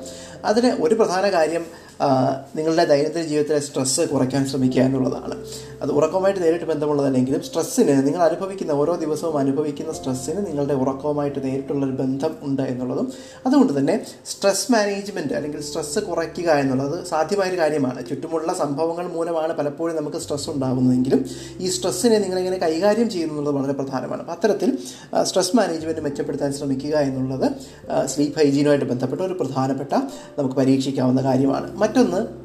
അതിന് 0.46 0.72
ഒരു 0.84 0.96
പ്രധാന 0.96 1.26
കാര്യം 1.32 1.66
നിങ്ങളുടെ 2.56 2.86
ദൈനംദിന 2.86 3.24
ജീവിതത്തിലെ 3.24 3.60
സ്ട്രെസ്സ് 3.60 4.02
കുറയ്ക്കാൻ 4.02 4.44
ശ്രമിക്കുക 4.46 4.82
എന്നുള്ളതാണ്. 4.82 5.36
അത് 5.84 5.92
ഉറക്കവുമായിട്ട് 5.92 6.44
നേരിട്ട് 6.44 6.66
ബന്ധമുള്ളതല്ലെങ്കിലും 6.66 7.44
സ്ട്രെസ്സിന് 7.44 8.08
നിങ്ങൾ 8.08 8.22
അനുഭവിക്കുന്ന 8.22 8.72
ഓരോ 8.72 8.96
ദിവസവും 8.96 9.38
അനുഭവിക്കുന്ന 9.38 9.94
സ്ട്രെസ്സിന് 9.94 10.48
നിങ്ങളുടെ 10.48 10.74
ഉറക്കവുമായിട്ട് 10.74 11.46
നേരിട്ടുള്ളൊരു 11.46 11.92
ബന്ധം 11.92 12.36
ഉണ്ട് 12.44 12.62
എന്നുള്ളതും 12.62 13.12
അതുകൊണ്ട് 13.48 13.80
തന്നെ 13.80 14.06
സ്ട്രെസ് 14.26 14.72
മാനേജ്മെന്റ് 14.72 15.34
അല്ലെങ്കിൽ 15.34 15.62
സ്ട്രെസ്സ് 15.62 16.00
കുറയ്ക്കുക 16.00 16.50
എന്നുള്ളത് 16.52 17.06
സാധ്യമായൊരു 17.06 17.58
കാര്യമാണ്. 17.58 18.08
ചുറ്റുമുള്ള 18.08 18.54
സംഭവങ്ങൾ 18.54 19.08
മൂലമാണ് 19.08 19.54
പലപ്പോഴും 19.54 19.96
നമുക്ക് 19.96 20.18
സ്ട്രെസ് 20.18 20.50
ഉണ്ടാകുന്നതെങ്കിലും 20.50 21.26
ഈ 21.60 21.70
സ്ട്രെസ്സിനെ 21.70 22.20
നിങ്ങളെങ്ങനെ 22.20 22.58
കൈകാര്യം 22.58 23.10
ചെയ്യുന്നു 23.10 23.34
എന്നുള്ളത് 23.34 23.56
വളരെ 23.56 23.74
പ്രധാനമാണ്. 23.74 24.20
അപ്പോൾ 24.20 24.32
അത്തരത്തിൽ 24.32 24.78
സ്ട്രെസ് 25.24 25.56
മാനേജ്മെന്റ് 25.56 26.02
മെച്ചപ്പെടുത്താൻ 26.02 26.54
ശ്രമിക്കുക 26.54 26.96
എന്നുള്ളത് 26.98 27.52
സ്ലീപ്പ് 28.06 28.40
ഹൈജീനുമായിട്ട് 28.40 28.86
ബന്ധപ്പെട്ട 28.86 29.22
ഒരു 29.22 29.34
പ്രധാനപ്പെട്ട 29.34 29.94
നമുക്ക് 30.40 30.56
പരീക്ഷിക്കാവുന്ന 30.56 31.22
കാര്യമാണ്. 31.22 31.78
മറ്റൊന്ന് 31.78 32.43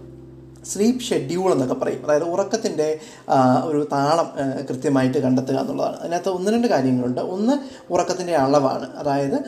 സ്ലീപ്പ് 0.64 1.00
ഷെഡ്യൂൾ 1.00 1.52
എന്നൊക്കെ 1.52 1.74
പറയും. 1.74 2.04
അതായത് 2.06 2.24
ഉറക്കത്തിന്റെ 2.24 2.98
ഒരു 3.64 3.88
താളം 3.92 4.30
കൃത്യമായിട്ട് 4.70 5.18
കണ്ടെത്തുക 5.18 5.54
എന്നുള്ളതാണ്. 5.54 5.96
അതിനകത്ത് 5.96 6.28
ഒന്ന് 6.28 6.50
രണ്ട് 6.50 6.66
കാര്യങ്ങളുണ്ട്. 6.66 7.20
ഒന്ന് 7.20 7.54
ഉറക്കത്തിന്റെ 7.92 8.36
അളവാണ്. 8.36 8.88
അതായത് 8.96 9.38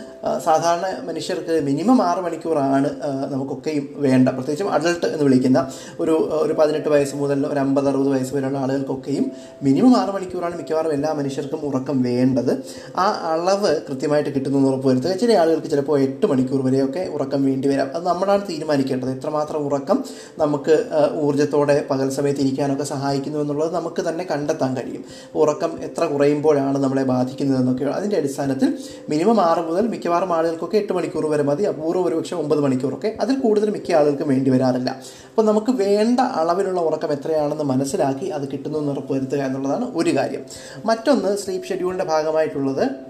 സാധാരണ 0.44 1.08
മനുഷ്യർക്ക് 1.08 1.60
മിനിമം 1.66 2.02
ആറ് 2.02 2.18
മണിക്കൂറാണ് 2.18 2.90
നമുക്കൊക്കെയും 3.30 3.88
വേണ്ട. 3.96 4.28
പ്രത്യേകിച്ചും 4.28 4.72
അഡൾട്ട് 4.72 5.06
എന്ന് 5.06 5.24
വിളിക്കുന്ന 5.24 5.68
ഒരു 6.00 6.10
ഒരു 6.32 6.52
പതിനെട്ട് 6.52 6.88
വയസ്സ് 6.88 7.16
മുതൽ 7.16 7.46
ഒരു 7.46 7.60
അമ്പത് 7.60 7.88
അറുപത് 7.88 8.08
വയസ്സ് 8.08 8.34
വരെയുള്ള 8.34 8.58
ആളുകൾക്കൊക്കെയും 8.58 9.32
മിനിമം 9.62 9.96
ആറ് 9.96 10.10
മണിക്കൂറാണ് 10.10 10.56
മിക്കവാറും 10.56 10.92
എല്ലാ 10.92 11.12
മനുഷ്യർക്കും 11.12 11.56
ഉറക്കം 11.56 12.02
വേണ്ടത്. 12.02 12.52
ആ 12.96 13.06
അളവ് 13.32 13.80
കൃത്യമായിട്ട് 13.88 14.30
കിട്ടുന്നു 14.30 14.68
ഉറപ്പുവരുത്തുക 14.68 15.12
ചില 15.12 15.34
ആളുകൾക്ക് 15.34 15.66
ചിലപ്പോൾ 15.66 16.00
എട്ട് 16.00 16.26
മണിക്കൂർ 16.26 16.64
വരെയൊക്കെ 16.66 17.10
ഉറക്കം 17.12 17.44
വേണ്ടി 17.44 17.68
വരാം. 17.68 17.90
അത് 17.94 18.06
നമ്മളാണ് 18.06 18.48
തീരുമാനിക്കേണ്ടത്. 18.50 19.10
എത്രമാത്രം 19.10 19.58
ഉറക്കം 19.58 20.04
നമുക്ക് 20.38 20.99
ഊർജത്തോടെ 21.14 21.84
പകൽ 21.90 22.08
സമയത്ത് 22.08 22.40
ഇരിക്കാനൊക്കെ 22.40 22.84
സഹായിക്കുന്നു 22.84 23.38
എന്നുള്ളത് 23.38 23.74
നമുക്ക് 23.74 24.08
തന്നെ 24.08 24.26
കണ്ടെത്താൻ 24.30 24.76
കഴിയും. 24.76 25.04
ഉറക്കം 25.34 25.82
എത്ര 25.82 26.04
കുറയുമ്പോഴാണ് 26.04 26.78
നമ്മളെ 26.78 27.02
ബാധിക്കുന്നതെന്നൊക്കെ 27.02 27.84
അതിന്റെ 27.84 28.16
അടിസ്ഥാനത്തിൽ 28.16 28.78
മിനിമം 29.08 29.40
ആറ് 29.40 29.58
മുതൽ 29.58 29.88
മിക്കവാറും 29.88 30.32
ആളുകൾക്കൊക്കെ 30.32 30.76
എട്ട് 30.76 30.92
മണിക്കൂർ 30.92 31.26
വരെ 31.26 31.42
മതി. 31.42 31.62
അപൂർവം 31.62 32.04
ഒരുപക്ഷെ 32.04 32.36
ഒമ്പത് 32.36 32.60
മണിക്കൂറൊക്കെ 32.60 33.16
അതിൽ 33.20 33.38
കൂടുതൽ 33.38 33.70
മിക്ക 33.70 33.92
ആളുകൾക്കും 33.92 34.28
വേണ്ടി 34.28 34.50
വരാറില്ല. 34.50 34.90
അപ്പോൾ 35.28 35.42
നമുക്ക് 35.42 35.72
വേണ്ട 35.72 36.20
അളവിലുള്ള 36.20 36.80
ഉറക്കം 36.80 37.12
എത്രയാണെന്ന് 37.12 37.64
മനസ്സിലാക്കി 37.64 38.26
അത് 38.26 38.50
കിട്ടുന്നു 38.52 38.78
എന്ന് 38.78 38.92
ഉറപ്പുവരുത്തുക 38.92 39.38
എന്നുള്ളതാണ് 39.38 39.86
ഒരു 39.94 40.16
കാര്യം. 40.16 40.42
മറ്റൊന്ന് 40.86 41.36
സ്ലീപ്പ് 41.36 41.68
ഷെഡ്യൂളിന്റെ 41.68 42.04
ഭാഗമായിട്ടുള്ളത് 42.04 43.09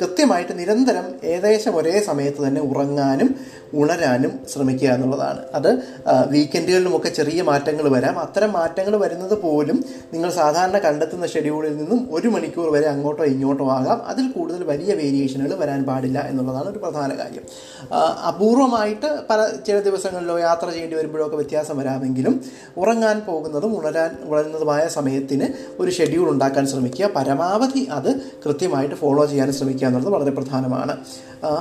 കൃത്യമായിട്ട് 0.00 0.58
നിരന്തരം 0.58 1.06
ഏകദേശം 1.24 1.76
ഒരേ 1.76 2.00
സമയത്ത് 2.00 2.48
തന്നെ 2.48 2.60
ഉറങ്ങാനും 2.60 3.34
ഉണരാനും 3.74 4.32
ശ്രമിക്കുക 4.52 4.88
എന്നുള്ളതാണ്. 4.88 5.40
അത് 5.54 5.70
വീക്കെൻഡുകളിലും 6.30 6.68
വീക്കെൻഡുകളിലുമൊക്കെ 6.68 7.08
ചെറിയ 7.08 7.42
മാറ്റങ്ങൾ 7.42 7.88
വരാം. 7.88 8.18
അത്തരം 8.18 8.52
മാറ്റങ്ങൾ 8.52 8.96
വരുന്നത് 8.96 9.42
പോലും 9.42 9.84
നിങ്ങൾ 10.12 10.30
സാധാരണ 10.30 10.78
കണ്ടെത്തുന്ന 10.78 11.26
ഷെഡ്യൂളിൽ 11.26 11.76
നിന്നും 11.76 12.08
ഒരു 12.10 12.28
മണിക്കൂർ 12.28 12.72
വരെ 12.72 12.88
അങ്ങോട്ടോ 12.88 13.24
ഇങ്ങോട്ടോ 13.24 13.70
ആകാം. 13.70 14.02
അതിൽ 14.06 14.30
കൂടുതൽ 14.30 14.64
വലിയ 14.64 14.94
വേരിയേഷനുകൾ 14.94 15.54
വരാൻ 15.58 15.84
പാടില്ല 15.84 16.18
എന്നുള്ളതാണ് 16.28 16.68
ഒരു 16.70 16.78
പ്രധാന 16.78 17.10
കാര്യം. 17.14 17.44
അപൂർവമായിട്ട് 18.28 19.18
പല 19.30 19.48
ചില 19.66 19.80
ദിവസങ്ങളിലോ 19.80 20.38
യാത്ര 20.38 20.70
ചെയ്യേണ്ടി 20.70 20.96
വരുമ്പോഴോ 20.96 21.26
ഒക്കെ 21.26 21.36
വ്യത്യാസം 21.36 21.78
വരാമെങ്കിലും 21.78 22.40
ഉറങ്ങാൻ 22.76 23.20
പോകുന്നതും 23.26 23.78
ഉണരാൻ 23.78 24.10
ഉണരുന്നതുമായ 24.24 24.88
സമയത്തിന് 24.88 25.48
ഒരു 25.82 25.90
ഷെഡ്യൂൾ 25.90 26.30
ഉണ്ടാക്കാൻ 26.30 26.66
ശ്രമിക്കുക. 26.66 27.06
പരമാവധി 27.16 27.88
അത് 27.98 28.10
കൃത്യമായിട്ട് 28.44 28.94
ഫോളോ 28.94 29.26
ചെയ്യാൻ 29.38 29.52
ശ്രമിക്കുക 29.52 29.86
എന്നുള്ളത് 29.86 30.12
വളരെ 30.12 30.30
പ്രധാനമാണ്. 30.30 30.94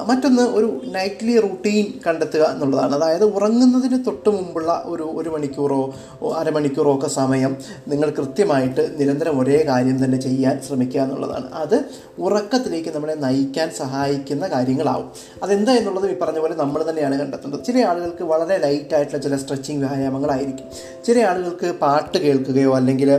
മറ്റൊന്ന് 0.10 0.43
ഒരു 0.57 0.67
നൈറ്റ്ലി 0.93 1.39
റുട്ടീൻ 1.39 1.88
കണ്ടെത്തുക 2.05 2.43
എന്നുള്ളതാണ്. 2.43 2.96
അതായത് 2.96 3.24
ഉറങ്ങുന്നതിന് 3.24 4.05
തൊട്ട് 4.05 4.29
മുമ്പുള്ള 4.29 4.84
ഒരു 4.86 5.03
ഒരു 5.19 5.29
മണിക്കൂറോ 5.29 5.93
അരമണിക്കൂറോ 6.38 6.91
ഒക്കെ 6.98 7.07
സമയം 7.07 7.51
നിങ്ങൾ 7.88 8.10
കൃത്യമായിട്ട് 8.10 8.84
നിരന്തരം 9.00 9.41
ഒരേ 9.41 9.63
കാര്യം 9.67 9.98
തന്നെ 10.03 10.19
ചെയ്യാൻ 10.19 10.55
ശ്രമിക്കുക 10.67 11.01
എന്നുള്ളതാണ്. 11.01 11.48
അത് 11.63 11.77
ഉറക്കത്തിലേക്ക് 12.19 12.89
നമ്മളെ 12.96 13.15
നയിക്കാൻ 13.25 13.69
സഹായിക്കുന്ന 13.77 14.48
കാര്യങ്ങളാവും. 14.48 15.12
അതെന്താ 15.43 15.75
എന്നുള്ളത് 15.81 16.07
ഈ 16.12 16.15
പറഞ്ഞ 16.19 16.39
പോലെ 16.39 16.55
നമ്മൾ 16.55 16.86
തന്നെയാണ് 16.89 17.19
കണ്ടെത്തേണ്ടത്. 17.22 17.63
ചില 17.67 17.77
ആളുകൾക്ക് 17.89 18.24
വളരെ 18.24 18.57
ലൈറ്റായിട്ടുള്ള 18.65 19.22
ചില 19.24 19.38
സ്ട്രെച്ചിങ് 19.38 19.84
വ്യായാമങ്ങളായിരിക്കും. 19.86 20.67
ചില 21.07 21.17
ആളുകൾക്ക് 21.29 21.72
പാട്ട് 21.84 22.17
കേൾക്കുകയോ 22.25 22.75
അല്ലെങ്കിൽ 22.75 23.12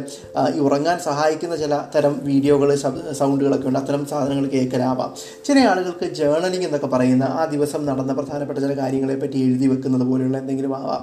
ഈ 0.56 0.58
ഉറങ്ങാൻ 0.58 0.98
സഹായിക്കുന്ന 1.08 1.56
ചില 1.56 1.80
തരം 1.96 2.20
വീഡിയോകൾ 2.22 2.74
സൗണ്ടുകളൊക്കെ 3.20 3.68
ഉണ്ട്. 3.68 3.78
അത്തരം 3.78 4.04
സാധനങ്ങൾ 4.06 4.47
കേൾക്കലാവാം. 4.52 5.10
ചില 5.44 5.58
ആളുകൾക്ക് 5.58 6.06
ജേർണലിംഗ് 6.14 6.64
എന്നൊക്കെ 6.64 6.86
പറയുന്ന 6.86 7.24
ആ 7.24 7.44
ദിവസം 7.44 7.86
നടന്ന 7.86 8.12
പ്രധാനപ്പെട്ട 8.12 8.58
ചില 8.58 8.72
കാര്യങ്ങളെ 8.72 9.16
പറ്റി 9.16 9.38
എഴുതി 9.38 9.66
വെക്കുന്നത് 9.66 10.02
പോലെയുള്ള 10.02 10.38
എന്തെങ്കിലും 10.38 10.76
ആവാം. 10.76 11.02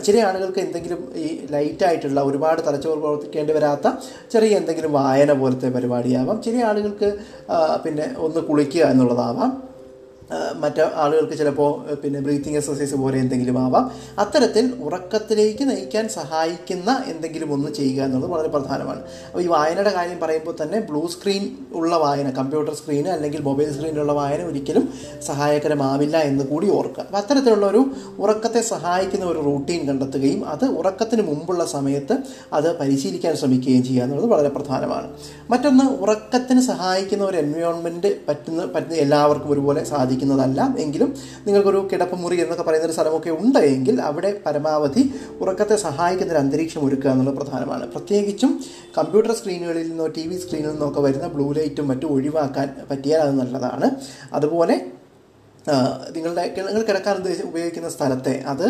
ചില 0.00 0.16
ആളുകൾക്ക് 0.20 0.58
എന്തെങ്കിലും 0.58 1.12
ഈ 1.16 1.46
ലൈറ്റായിട്ടുള്ള 1.50 2.20
ഒരുപാട് 2.20 2.62
തലച്ചോറ് 2.66 2.98
പ്രവർത്തിക്കേണ്ടി 2.98 3.52
വരാത്ത 3.52 3.92
ചെറിയ 4.32 4.56
എന്തെങ്കിലും 4.56 4.92
വായന 4.92 5.32
പോലത്തെ 5.32 5.68
പരിപാടിയാവാം. 5.68 6.42
ചില 6.42 6.64
ആളുകൾക്ക് 6.64 7.10
പിന്നെ 7.86 8.14
ഒന്ന് 8.18 8.40
കുളിക്കുക 8.40 8.84
എന്നുള്ളതാവാം. 8.84 9.65
മറ്റ് 10.56 10.90
ആളുകൾക്ക് 10.94 11.32
ചിലപ്പോൾ 11.32 11.94
പിന്നെ 11.94 12.20
ബ്രീത്തിങ് 12.20 12.56
എക്സസൈസ് 12.56 12.94
പോലെ 12.94 13.18
എന്തെങ്കിലും 13.18 13.58
ആവാം. 13.58 13.90
അത്തരത്തിൽ 14.18 14.74
ഉറക്കത്തിലേക്ക് 14.82 15.70
നയിക്കാൻ 15.70 16.08
സഹായിക്കുന്ന 16.08 17.04
എന്തെങ്കിലും 17.06 17.52
ഒന്ന് 17.52 17.72
ചെയ്യുക 17.72 18.02
എന്നുള്ളത് 18.02 18.30
വളരെ 18.30 18.48
പ്രധാനമാണ്. 18.48 19.02
അപ്പോൾ 19.26 19.42
ഈ 19.42 19.46
വായനയുടെ 19.46 19.92
കാര്യം 19.94 20.20
പറയുമ്പോൾ 20.20 20.56
തന്നെ 20.62 20.80
ബ്ലൂ 20.80 21.06
സ്ക്രീൻ 21.06 21.56
ഉള്ള 21.72 21.96
വായന 21.96 22.30
കമ്പ്യൂട്ടർ 22.30 22.74
സ്ക്രീൻ 22.74 23.08
അല്ലെങ്കിൽ 23.08 23.42
മൊബൈൽ 23.42 23.72
സ്ക്രീനിലുള്ള 23.72 24.12
വായന 24.12 24.42
ഒരിക്കലും 24.42 24.88
സഹായകരമാവില്ല 25.26 26.16
എന്ന് 26.16 26.44
കൂടി 26.44 26.70
ഓർക്കുക. 26.70 27.02
അപ്പോൾ 27.02 27.16
അത്തരത്തിലുള്ള 27.16 27.66
ഒരു 27.66 27.84
ഉറക്കത്തെ 28.18 28.60
സഹായിക്കുന്ന 28.60 29.24
ഒരു 29.24 29.38
റൂട്ടീൻ 29.38 29.86
കണ്ടെത്തുകയും 29.86 30.48
അത് 30.48 30.64
ഉറക്കത്തിന് 30.64 31.22
മുമ്പുള്ള 31.22 31.66
സമയത്ത് 31.66 32.16
അത് 32.52 32.78
പരിശീലിക്കാൻ 32.78 33.36
ശ്രമിക്കുകയും 33.36 33.82
ചെയ്യുക 33.82 34.04
എന്നുള്ളത് 34.04 34.30
വളരെ 34.30 34.48
പ്രധാനമാണ്. 34.48 35.08
മറ്റൊന്ന് 35.50 35.84
ഉറക്കത്തിന് 35.84 36.60
സഹായിക്കുന്ന 36.60 37.24
ഒരു 37.24 37.36
എൻവയോൺമെന്റ് 37.36 38.16
പറ്റുന്ന 38.28 38.66
പറ്റുന്ന 38.66 38.94
എല്ലാവർക്കും 38.94 39.52
ഒരുപോലെ 39.52 39.84
സാധിക്കുന്നതല്ല 40.16 40.74
എങ്കിലും 40.78 41.10
നിങ്ങൾക്കൊരു 41.46 41.88
കിടപ്പുമുറി 41.92 42.36
എന്നൊക്കെ 42.40 42.62
പറയുന്ന 42.62 42.86
ഒരു 42.86 42.92
സ്ഥലമൊക്കെ 42.92 43.30
ഉണ്ട് 43.30 43.58
എങ്കിൽ 43.58 44.00
അവിടെ 44.00 44.40
പരമാവധി 44.46 45.02
ഉറക്കത്തെ 45.40 45.76
സഹായിക്കുന്ന 45.76 46.32
ഒരു 46.32 46.40
അന്തരീക്ഷം 46.40 46.86
ഒരുക്കുക 46.86 47.10
എന്നുള്ളത് 47.10 47.36
പ്രധാനമാണ്. 47.36 47.90
പ്രത്യേകിച്ചും 47.92 48.52
കമ്പ്യൂട്ടർ 48.98 49.32
സ്ക്രീനുകളിൽ 49.32 49.88
നിന്നോ 49.88 50.06
ടി 50.06 50.26
വി 50.26 50.36
സ്ക്രീനിൽ 50.36 50.70
നിന്നൊക്കെ 50.70 51.00
വരുന്ന 51.00 51.26
ബ്ലൂ 51.26 51.52
ലൈറ്റും 51.52 51.88
മറ്റും 51.88 52.06
ഒഴിവാക്കാൻ 52.06 52.68
പറ്റിയാൽ 52.90 53.20
അത് 53.20 53.34
നല്ലതാണ്. 53.40 53.90
അതുപോലെ 54.32 54.76
നിങ്ങളുടെ 56.16 56.54
നിങ്ങൾ 56.58 56.82
കിടക്കാൻ 56.82 57.16
ഉദ്ദേശി- 57.16 57.44
ഉപയോഗിക്കുന്ന 57.44 57.88
സ്ഥലത്തെ 57.88 58.44
അത് 58.46 58.66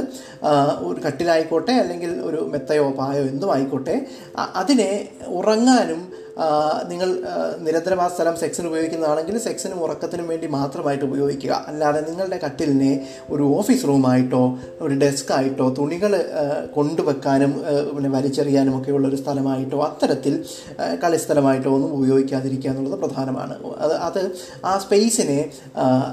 ഒരു 0.79 1.01
കട്ടിലായിക്കോട്ടെ 1.07 1.73
അല്ലെങ്കിൽ 1.73 2.21
ഒരു 2.21 2.49
മെത്തയോ 2.53 2.91
പായോ 2.91 3.23
എന്തും 3.23 3.53
ആയിക്കോട്ടെ 3.55 3.97
അതിനെ 4.55 5.09
ഉറങ്ങാനും 5.27 6.26
നിങ്ങൾ 6.91 7.09
നിരന്തരം 7.67 8.01
ആ 8.05 8.09
സ്ഥലം 8.09 8.35
സെക്സിന് 8.41 8.67
ഉപയോഗിക്കുന്നതാണെങ്കിൽ 8.71 9.37
സെക്സിനും 9.39 9.79
ഉറക്കത്തിനും 9.85 10.27
വേണ്ടി 10.33 10.47
മാത്രമായിട്ട് 10.57 11.05
ഉപയോഗിക്കുക. 11.05 11.53
അല്ലാതെ 11.71 12.01
നിങ്ങളുടെ 12.09 12.39
കട്ടിലിനെ 12.45 12.91
ഒരു 13.35 13.45
ഓഫീസ് 13.59 13.87
റൂമായിട്ടോ 13.91 14.43
ഒരു 14.87 14.95
ഡെസ്കായിട്ടോ 15.03 15.69
തുണികൾ 15.79 16.15
കൊണ്ടുവെക്കാനും 16.75 17.53
പിന്നെ 17.95 18.11
വലിച്ചെറിയാനും 18.17 18.77
ഒക്കെയുള്ള 18.79 19.09
ഒരു 19.09 19.21
സ്ഥലമായിട്ടോ 19.23 19.81
അത്തരത്തിൽ 19.89 20.37
കളിസ്ഥലമായിട്ടോ 21.05 21.71
ഒന്നും 21.77 21.95
ഉപയോഗിക്കാതിരിക്കുക 21.99 22.71
എന്നുള്ളത് 22.71 23.01
പ്രധാനമാണ്. 23.05 23.57
അത് 23.87 23.95
അത് 24.09 24.21
ആ 24.65 24.75
സ്പേസിനെ 24.85 25.41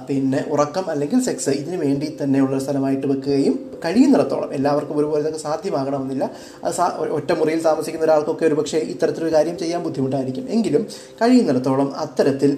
പിന്നെ 0.09 0.41
ഉറക്കം 0.55 0.89
അല്ലെങ്കിൽ 0.95 1.21
സെക്സ് 1.27 1.53
ഇതിനു 1.61 1.79
വേണ്ടി 1.85 2.09
തന്നെയുള്ള 2.23 2.59
സ്ഥലമായിട്ട് 2.59 3.07
വെക്കുകയും 3.07 3.55
കഴിയുന്നിടത്തോളം 3.85 4.49
എല്ലാവർക്കും 4.53 4.97
ഒരുപോലെ 4.97 5.21
ഇതൊക്കെ 5.21 5.39
സാധ്യമാകണമെന്നില്ല. 5.47 6.25
അത് 6.63 6.73
സാ 6.73 6.85
ഒറ്റ 7.17 7.31
മുറിയിൽ 7.39 7.61
താമസിക്കുന്ന 7.69 8.05
ഒരാൾക്കൊക്കെ 8.07 8.45
ഒരു 8.49 8.55
പക്ഷേ 8.59 8.79
ഇത്തരത്തിലൊരു 8.93 9.33
കാര്യം 9.35 9.57
ചെയ്യാൻ 9.63 9.81
ബുദ്ധിമുട്ടായിരിക്കും 10.13 10.45
എങ്കിലും 10.55 10.83
കഴിയുന്നിടത്തോളം 11.19 11.89
അത്തരത്തിൽ 12.03 12.51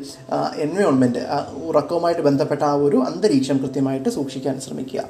എൻവയോൺമെന്റ് 0.65 1.21
ഉറക്കവുമായിട്ട് 1.69 2.23
ബന്ധപ്പെട്ട 2.29 2.63
ആ 2.71 2.73
ഒരു 2.87 2.97
അന്തരീക്ഷം 3.09 3.57
കൃത്യമായിട്ട് 3.63 4.09
സൂക്ഷിക്കാൻ 4.17 4.55
ശ്രമിക്കുക. 4.65 5.01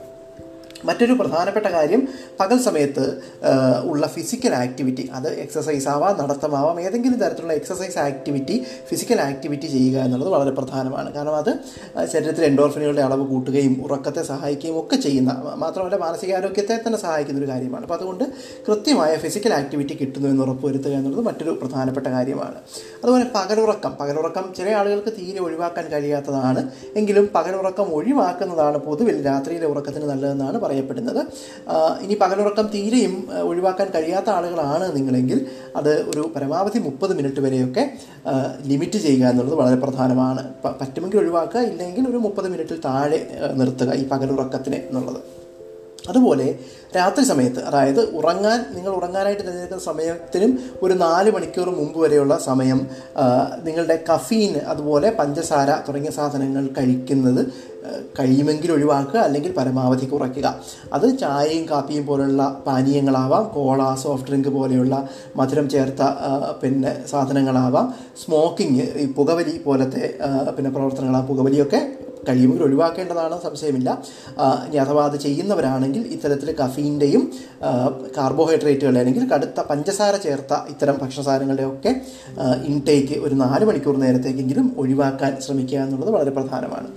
മറ്റൊരു 0.85 1.13
പ്രധാനപ്പെട്ട 1.13 1.67
കാര്യം 1.67 2.01
പകൽ 2.39 2.59
സമയത്ത് 2.67 3.05
ഉള്ള 3.83 4.07
ഫിസിക്കൽ 4.07 4.53
ആക്ടിവിറ്റി 4.55 5.05
അത് 5.13 5.29
എക്സസൈസ് 5.43 5.87
ആവാം 5.93 6.15
നടത്തമാവാം 6.21 6.77
ഏതെങ്കിലും 6.81 7.17
തരത്തിലുള്ള 7.19 7.53
എക്സസൈസ് 7.53 7.99
ആക്ടിവിറ്റി 7.99 8.55
ഫിസിക്കൽ 8.89 9.21
ആക്ടിവിറ്റി 9.21 9.67
ചെയ്യുക 9.67 9.97
എന്നുള്ളത് 9.99 10.31
വളരെ 10.35 10.51
പ്രധാനമാണ്. 10.51 11.09
കാരണം 11.13 11.35
അത് 11.35 11.51
ശരീരത്തിൽ 12.13 12.43
എൻഡോർഫിനുകളുടെ 12.45 13.01
അളവ് 13.01 13.25
കൂട്ടുകയും 13.27 13.75
ഉറക്കത്തെ 13.83 14.23
സഹായിക്കുകയും 14.31 14.79
ഒക്കെ 14.79 14.95
ചെയ്യുന്ന 14.95 15.31
മാത്രമല്ല 15.57 15.97
മാനസികാരോഗ്യത്തെ 16.05 16.79
തന്നെ 16.87 16.99
സഹായിക്കുന്ന 17.05 17.41
ഒരു 17.43 17.49
കാര്യമാണ്. 17.51 17.83
അപ്പോൾ 17.83 17.93
അതുകൊണ്ട് 17.93 18.23
കൃത്യമായ 18.67 19.15
ഫിസിക്കൽ 19.15 19.53
ആക്ടിവിറ്റി 19.53 19.97
കിട്ടുന്നു 20.01 20.27
എന്ന് 20.29 20.43
ഉറപ്പുവരുത്തുക 20.43 20.93
എന്നുള്ളത് 20.99 21.23
മറ്റൊരു 21.25 21.51
പ്രധാനപ്പെട്ട 21.61 22.07
കാര്യമാണ്. 22.07 22.59
അതുപോലെ 23.03 23.25
പകലുറക്കം 23.35 23.93
പകലുറക്കം 24.01 24.45
ചില 24.57 24.69
ആളുകൾക്ക് 24.79 25.13
തീരെ 25.19 25.39
ഒഴിവാക്കാൻ 25.39 25.85
കഴിയാത്തതാണ്. 25.91 26.61
എങ്കിലും 26.95 27.29
പകലുറക്കം 27.35 27.87
ഒഴിവാക്കുന്നതാണ് 27.97 28.77
പൊതുവിൽ 28.77 29.25
രാത്രിയിലെ 29.25 29.67
ഉറക്കത്തിന് 29.67 30.09
നല്ലതെന്നാണ് 30.09 30.57
പറയപ്പെടുന്നത്. 30.75 31.21
ഇനി 32.03 32.15
പകലുറക്കം 32.21 32.65
തീരെയും 32.75 33.13
ഒഴിവാക്കാൻ 33.49 33.87
കഴിയാത്ത 33.95 34.29
ആളുകളാണ് 34.37 34.85
നിങ്ങളെങ്കിൽ 34.97 35.39
അത് 35.79 35.91
ഒരു 36.11 36.23
പരമാവധി 36.35 36.79
മുപ്പത് 36.87 37.13
മിനിറ്റ് 37.17 37.41
വരെയൊക്കെ 37.45 37.83
ലിമിറ്റ് 38.71 38.99
ചെയ്യുക 39.05 39.31
എന്നുള്ളത് 39.31 39.57
വളരെ 39.61 39.77
പ്രധാനമാണ്. 39.85 40.43
പറ്റുമെങ്കിൽ 40.81 41.19
ഒഴിവാക്കുക 41.23 41.61
ഇല്ലെങ്കിൽ 41.71 42.03
ഒരു 42.11 42.17
മുപ്പത് 42.25 42.47
മിനിറ്റിൽ 42.53 42.79
താഴെ 42.85 43.19
നിർത്തുക 43.61 43.91
ഈ 44.01 44.05
പകലുറക്കത്തിന് 44.11 44.79
എന്നുള്ളത്. 44.89 45.19
അതുപോലെ 46.09 46.47
രാത്രി 46.97 47.23
സമയത്ത് 47.25 47.61
അതായത് 47.63 48.01
ഉറങ്ങാൻ 48.17 48.59
നിങ്ങൾ 48.75 48.91
ഉറങ്ങാനായിട്ട് 48.99 49.43
തിരഞ്ഞെടുക്കുന്ന 49.43 49.83
സമയത്തിനും 49.83 50.51
ഒരു 50.81 50.93
നാല് 50.93 51.31
മണിക്കൂർ 51.31 51.69
മുമ്പ് 51.79 51.99
വരെയുള്ള 51.99 52.37
സമയം 52.37 52.81
നിങ്ങളുടെ 53.63 53.97
കഫീൻ 54.09 54.53
അതുപോലെ 54.73 55.09
പഞ്ചസാര 55.19 55.69
തുടങ്ങിയ 55.87 56.11
സാധനങ്ങൾ 56.11 56.65
കഴിക്കുന്നത് 56.77 57.41
കഴിയുമെങ്കിൽ 58.19 58.69
ഒഴിവാക്കുക 58.71 59.19
അല്ലെങ്കിൽ 59.19 59.51
പരമാവധി 59.57 60.05
കുറയ്ക്കുക. 60.05 60.47
അത് 60.93 61.05
ചായയും 61.19 61.65
കാപ്പിയും 61.71 62.05
പോലുള്ള 62.05 62.61
പാനീയങ്ങളാവാം 62.67 63.43
കോള 63.55 63.81
സോഫ്റ്റ് 64.03 64.27
ഡ്രിങ്ക് 64.29 64.49
പോലെയുള്ള 64.49 64.95
മധുരം 65.35 65.69
ചേർത്ത 65.69 66.01
പിന്നെ 66.61 66.93
സാധനങ്ങളാവാം. 67.11 67.93
സ്മോക്കിംഗ് 68.23 68.85
ഈ 69.03 69.05
പുകവലി 69.13 69.55
പോലത്തെ 69.67 70.03
പിന്നെ 70.57 70.71
പ്രവർത്തനങ്ങളാണ് 70.71 71.27
പുകവലിയൊക്കെ 71.27 71.81
കഴിയുമെങ്കിൽ 72.29 72.63
ഒഴിവാക്കേണ്ടതാണ് 72.63 73.35
സംശയമില്ല. 73.41 73.89
ഇനി 74.67 74.77
അഥവാ 74.77 75.03
അത് 75.05 75.17
ചെയ്യുന്നവരാണെങ്കിൽ 75.17 76.03
ഇത്തരത്തിൽ 76.15 76.55
കഫീന്റെയും 76.61 77.23
കാർബോഹൈഡ്രേറ്റുകൾ 78.17 78.95
അല്ലെങ്കിൽ 78.97 79.25
കടുത്ത 79.33 79.59
പഞ്ചസാര 79.69 80.15
ചേർത്ത 80.15 80.53
ഇത്തരം 80.69 80.95
ഭക്ഷണസാധനങ്ങളുടെയൊക്കെ 81.01 81.91
ഇൻടേക്ക് 82.69 83.17
ഒരു 83.25 83.35
നാല് 83.35 83.65
മണിക്കൂർ 83.65 83.97
നേരത്തേക്കെങ്കിലും 83.97 84.75
ഒഴിവാക്കാൻ 84.77 85.33
ശ്രമിക്കുക 85.45 85.79
എന്നുള്ളത് 85.79 86.11
വളരെ 86.11 86.31
പ്രധാനമാണ്. 86.31 86.87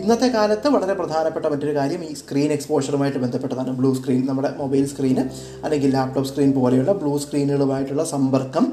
ഇന്നത്തെ 0.00 0.26
കാലത്ത് 0.26 0.68
വളരെ 0.68 0.94
പ്രധാനപ്പെട്ട 0.94 1.46
മറ്റൊരു 1.46 1.74
കാര്യം 1.74 2.04
ഈ 2.04 2.12
സ്ക്രീൻ 2.14 2.50
എക്സ്പോഷറുമായിട്ട് 2.52 3.18
ബന്ധപ്പെട്ടതാണ്. 3.18 3.70
ബ്ലൂ 3.78 3.90
സ്ക്രീൻ 3.94 4.26
നമ്മുടെ 4.26 4.50
മൊബൈൽ 4.58 4.84
സ്ക്രീന് 4.86 5.22
അല്ലെങ്കിൽ 5.64 5.90
ലാപ്ടോപ്പ് 5.92 6.28
സ്ക്രീൻ 6.30 6.52
പോലെയുള്ള 6.52 6.92
ബ്ലൂ 6.92 7.12
സ്ക്രീനുകളുമായിട്ടുള്ള 7.18 8.04
സമ്പർക്കം 8.04 8.66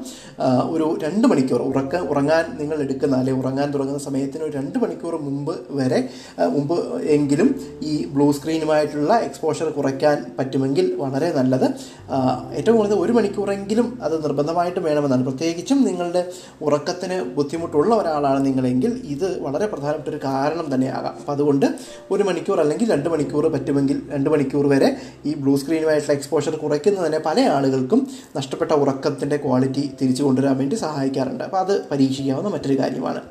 ഒരു 0.74 0.86
രണ്ട് 1.02 1.26
മണിക്കൂർ. 1.26 1.62
ഉറക്ക 1.62 1.96
ഉറങ്ങാൻ 2.12 2.44
നിങ്ങൾ 2.60 2.76
എടുക്കുന്ന 2.82 3.16
അല്ലെങ്കിൽ 3.16 3.42
ഉറങ്ങാൻ 3.42 3.68
തുടങ്ങുന്ന 3.74 3.98
സമയത്തിന് 3.98 4.44
ഒരു 4.44 4.54
രണ്ട് 4.56 4.78
മണിക്കൂർ 4.78 5.16
മുമ്പ് 5.22 5.41
വരെ 5.70 6.00
മുമ്പ് 6.54 7.02
എങ്കിലും 7.16 7.48
ഈ 7.82 8.06
ബ്ലൂ 8.06 8.32
സ്ക്രീനുമായിട്ടുള്ള 8.32 9.12
എക്സ്പോഷർ 9.18 9.70
കുറയ്ക്കാൻ 9.70 10.24
പറ്റുമെങ്കിൽ 10.38 10.86
വളരെ 10.94 11.32
നല്ലത്. 11.38 11.66
ഏറ്റവും 12.58 12.76
കൂടുതൽ 12.76 12.94
ഒരു 12.94 13.12
മണിക്കൂറെങ്കിലും 13.12 13.98
അത് 14.02 14.24
നിർബന്ധമായിട്ടും 14.24 14.84
വേണമെന്നാണ്. 14.84 15.24
പ്രത്യേകിച്ചും 15.24 15.84
നിങ്ങളുടെ 15.84 16.22
ഉറക്കത്തിന് 16.62 17.18
ബുദ്ധിമുട്ടുള്ള 17.36 17.94
ഒരാളാണ് 17.94 18.46
നിങ്ങളെങ്കിൽ 18.46 19.02
ഇത് 19.14 19.42
വളരെ 19.42 19.66
പ്രധാനപ്പെട്ട 19.66 20.08
ഒരു 20.08 20.20
കാരണം 20.24 20.74
തന്നെയാകാം. 20.74 21.14
അപ്പോൾ 21.20 21.32
അതുകൊണ്ട് 21.32 21.66
ഒരു 22.10 22.22
മണിക്കൂർ 22.22 22.60
അല്ലെങ്കിൽ 22.60 22.92
രണ്ട് 22.92 23.08
മണിക്കൂർ 23.08 23.46
പറ്റുമെങ്കിൽ 23.48 24.02
രണ്ട് 24.10 24.30
മണിക്കൂർ 24.30 24.66
വരെ 24.66 24.90
ഈ 25.26 25.34
ബ്ലൂ 25.34 25.56
സ്ക്രീനുമായിട്ടുള്ള 25.56 26.16
എക്സ്പോഷർ 26.18 26.56
കുറയ്ക്കുന്നതിനെ 26.56 27.18
പല 27.18 27.40
ആളുകൾക്കും 27.40 28.02
നഷ്ടപ്പെട്ട 28.36 28.72
ഉറക്കത്തിന്റെ 28.72 29.36
ക്വാളിറ്റി 29.36 29.90
തിരിച്ചു 30.02 30.22
കൊണ്ടുവരാൻ 30.22 30.56
വേണ്ടി 30.56 30.76
സഹായിക്കാറുണ്ട്. 30.76 31.44
അപ്പോൾ 31.44 31.58
അത് 31.58 31.74
പരീക്ഷിക്കാവുന്ന 31.90 32.48
മറ്റൊരു 32.48 32.78
കാര്യമാണ്. 32.78 33.22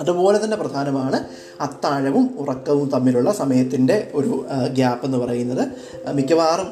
അതുപോലെ 0.00 0.44
തന്നെ 0.44 0.56
പ്രധാനമാണ് 0.56 1.18
അത്താഴവും 1.60 2.30
ഉറക്കവും 2.38 2.88
തമ്മിലുള്ള 2.88 3.32
സമയത്തിന്റെ 3.32 4.10
ഒരു 4.14 4.46
ഗ്യാപ്പ് 4.72 5.06
എന്ന് 5.06 5.18
പറയുന്നത്. 5.18 5.68
മിക്കവാറും 6.14 6.68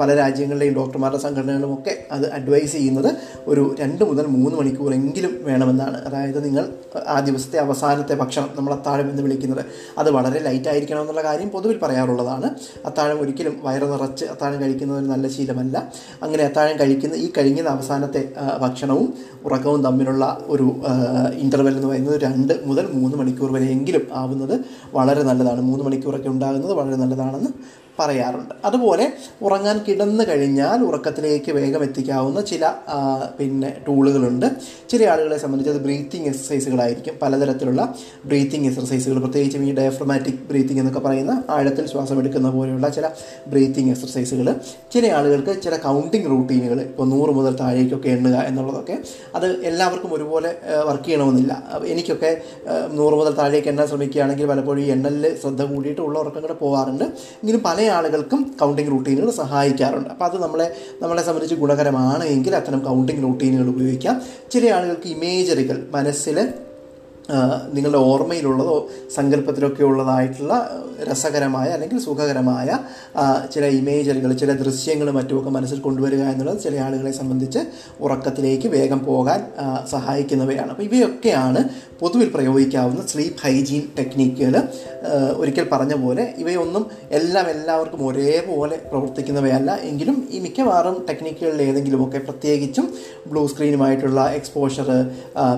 പല 0.00 0.14
രാജ്യങ്ങളിലെയും 0.14 0.74
ഡോക്ടർമാരുടെ 0.74 1.18
സംഘടനകളും 1.18 1.74
ഒക്കെ 1.74 2.06
അത് 2.12 2.32
അഡ്വൈസ് 2.32 2.72
ചെയ്യുന്നത് 2.72 3.16
ഒരു 3.46 3.76
രണ്ട് 3.80 4.04
മുതൽ 4.04 4.26
മൂന്ന് 4.26 4.56
മണിക്കൂറെങ്കിലും 4.56 5.44
വേണമെന്നാണ്. 5.44 6.04
അതായത് 6.04 6.44
നിങ്ങൾ 6.44 6.68
ആ 7.06 7.20
ദിവസത്തെ 7.20 7.58
അവസാനത്തെ 7.58 8.14
ഭക്ഷണം 8.14 8.50
നമ്മൾ 8.56 8.72
അത്താഴം 8.72 9.10
എന്ന് 9.10 9.22
വിളിക്കുന്നത് 9.22 9.64
അത് 9.98 10.10
വളരെ 10.10 10.38
ലൈറ്റ് 10.38 10.68
ആയിരിക്കണം 10.68 11.00
എന്നുള്ള 11.00 11.22
കാര്യം 11.22 11.48
പൊതുവിൽ 11.48 11.78
പറയാറുള്ളതാണ്. 11.78 12.50
അത്താഴം 12.86 13.20
ഒരിക്കലും 13.20 13.60
വയറ് 13.62 13.92
നിറച്ച് 13.92 14.24
അത്താഴം 14.24 14.60
കഴിക്കുന്നത് 14.60 15.10
നല്ല 15.10 15.28
ശീലമല്ല. 15.28 15.92
അങ്ങനെ 16.22 16.44
അത്താഴം 16.44 16.78
കഴിക്കുന്ന 16.78 17.14
ഈ 17.14 17.32
കഴിക്കുന്ന 17.38 17.70
അവസാനത്തെ 17.70 18.32
ഭക്ഷണവും 18.60 19.14
ഉറക്കവും 19.44 19.84
തമ്മിലുള്ള 19.84 20.44
ഒരു 20.46 20.76
ഇന്റർവെൽ 21.32 21.74
എന്ന് 21.76 21.88
പറയുന്നത് 21.88 22.20
രണ്ട് 22.20 22.57
മുതൽ 22.64 22.92
മൂന്ന് 22.92 23.16
മണിക്കൂർ 23.16 23.52
വരെയെങ്കിലും 23.52 24.08
ആവുന്നത് 24.12 24.64
വളരെ 24.94 25.22
നല്ലതാണ്. 25.22 25.60
മൂന്ന് 25.60 25.84
മണിക്കൂറൊക്കെ 25.84 26.28
ഉണ്ടാകുന്നത് 26.28 26.72
വളരെ 26.72 26.96
നല്ലതാണെന്ന് 26.96 27.50
പറയാറുണ്ട്. 28.00 28.54
അതുപോലെ 28.64 29.06
ഉറങ്ങാൻ 29.42 29.76
കിടന്നു 29.88 30.24
കഴിഞ്ഞാൽ 30.28 30.78
ഉറക്കത്തിലേക്ക് 30.88 31.52
വേഗം 31.52 31.82
എത്തിക്കാവുന്ന 31.84 32.40
ചില 32.40 32.70
പിന്നെ 33.38 33.70
ടൂളുകളുണ്ട്. 33.88 34.46
ചില 34.90 35.00
ആളുകളെ 35.12 35.38
സംബന്ധിച്ച് 35.38 35.72
അത് 35.74 35.80
ബ്രീത്തിങ് 35.86 36.26
എക്സസൈസുകളായിരിക്കും 36.26 37.14
പലതരത്തിലുള്ള 37.22 37.82
ബ്രീത്തിങ് 38.24 38.66
എക്സസൈസുകൾ 38.70 39.18
പ്രത്യേകിച്ചും 39.20 39.64
ഈ 39.68 39.72
ഡയഫ്രമാറ്റിക് 39.74 40.40
ബ്രീത്തിങ് 40.50 40.80
എന്നൊക്കെ 40.80 41.02
പറയുന്ന 41.08 41.34
ആഴത്തിൽ 41.50 41.86
ശ്വാസം 41.86 42.18
എടുക്കുന്ന 42.20 42.50
പോലെയുള്ള 42.50 42.88
ചില 42.88 43.06
ബ്രീത്തിങ് 43.48 43.90
എക്സസൈസുകൾ 43.90 44.48
ചില 44.92 45.04
ആളുകൾക്ക് 45.18 45.54
ചില 45.62 45.76
കൗണ്ടിങ് 45.76 46.30
റൂട്ടീനുകൾ 46.30 46.80
ഇപ്പോൾ 46.80 47.08
നൂറ് 47.08 47.30
മുതൽ 47.30 47.54
താഴേക്കൊക്കെ 47.62 48.08
എണ്ണുക 48.08 48.36
എന്നുള്ളതൊക്കെ 48.48 48.96
അത് 49.34 49.48
എല്ലാവർക്കും 49.70 50.14
ഒരുപോലെ 50.14 50.50
വർക്ക് 50.88 51.04
ചെയ്യണമെന്നില്ല. 51.04 51.52
എനിക്കൊക്കെ 51.92 52.30
നൂറ് 52.98 53.14
മുതൽ 53.14 53.32
താഴേക്ക് 53.34 53.68
എണ്ണാൻ 53.68 53.86
ശ്രമിക്കുകയാണെങ്കിൽ 53.86 54.46
പലപ്പോഴും 54.46 54.82
ഈ 54.84 54.88
എണ്ണലിൽ 54.96 55.26
ശ്രദ്ധ 55.42 55.62
കൂടിയിട്ട് 55.62 56.00
ഉള്ള 56.00 56.16
പോകാറുണ്ട് 56.62 57.04
എങ്കിലും 57.42 57.62
പല 57.66 57.78
ആളുകൾക്കും 57.88 58.40
കൗണ്ടിങ് 58.60 58.90
റൂട്ടീനുകൾ 58.90 59.30
സഹായിക്കാറുണ്ട്. 59.30 60.08
അപ്പോൾ 60.08 60.24
അത് 60.24 60.42
നമ്മളെ 60.42 60.68
നമ്മളെ 61.02 61.22
സംബന്ധിച്ച് 61.22 61.54
ഗുണകരമാണ് 61.54 62.24
എങ്കിൽ 62.24 62.56
അത്തരം 62.56 62.78
കൗണ്ടിങ് 62.78 63.22
റൂട്ടീനുകൾ 63.22 63.68
ഉപയോഗിക്കാം. 63.68 64.16
ചില 64.52 64.70
ആളുകൾക്ക് 64.70 65.08
ഇമേജറികൾ 65.08 65.78
മനസ്സിൽ 65.94 66.38
നിങ്ങളുടെ 67.74 67.98
ഓർമ്മയിലുള്ളതോ 67.98 68.74
സങ്കല്പത്തിലൊക്കെ 69.14 69.82
ഉള്ളതായിട്ടുള്ള 69.82 70.54
രസകരമായ 71.08 71.68
അല്ലെങ്കിൽ 71.68 71.98
സുഖകരമായ 71.98 72.78
ചില 73.54 73.64
ഇമേജറികൾ 73.80 74.32
ചില 74.32 74.52
ദൃശ്യങ്ങൾ 74.52 75.08
മറ്റുമൊക്കെ 75.10 75.50
മനസ്സിൽ 75.50 75.78
കൊണ്ടുവരിക 75.80 76.22
എന്നുള്ളത് 76.22 76.60
ചില 76.60 76.76
ആളുകളെ 76.76 77.12
സംബന്ധിച്ച് 77.12 77.58
ഉറക്കത്തിലേക്ക് 78.00 78.68
വേഗം 78.68 79.04
പോകാൻ 79.04 79.42
സഹായിക്കുന്നവയാണ്. 79.90 80.70
അപ്പോൾ 80.70 80.82
ഇവയൊക്കെയാണ് 80.82 81.62
പൊതുവിൽ 82.00 82.28
പ്രയോഗിക്കാവുന്ന 82.34 83.02
സ്ലീപ്പ് 83.06 83.40
ഹൈജീൻ 83.44 83.82
ടെക്നിക്കുകൾ 83.98 84.54
ഒരിക്കൽ 85.36 85.66
പറഞ്ഞ 85.72 85.94
പോലെ 85.94 86.24
ഇവയൊന്നും 86.38 86.84
എല്ലാം 87.10 87.46
എല്ലാവർക്കും 87.54 88.00
ഒരേപോലെ 88.06 88.76
പ്രവർത്തിക്കുന്നവയല്ല. 88.90 89.70
എങ്കിലും 89.90 90.16
ഈ 90.30 90.38
മിക്കവാറും 90.38 90.96
ടെക്നിക്കുകളിൽ 91.08 91.62
ഏതെങ്കിലുമൊക്കെ 91.62 92.18
പ്രത്യേകിച്ചും 92.18 92.86
ബ്ലൂ 93.30 93.46
സ്ക്രീനുമായിട്ടുള്ള 93.46 94.20
എക്സ്പോഷർ 94.30 94.88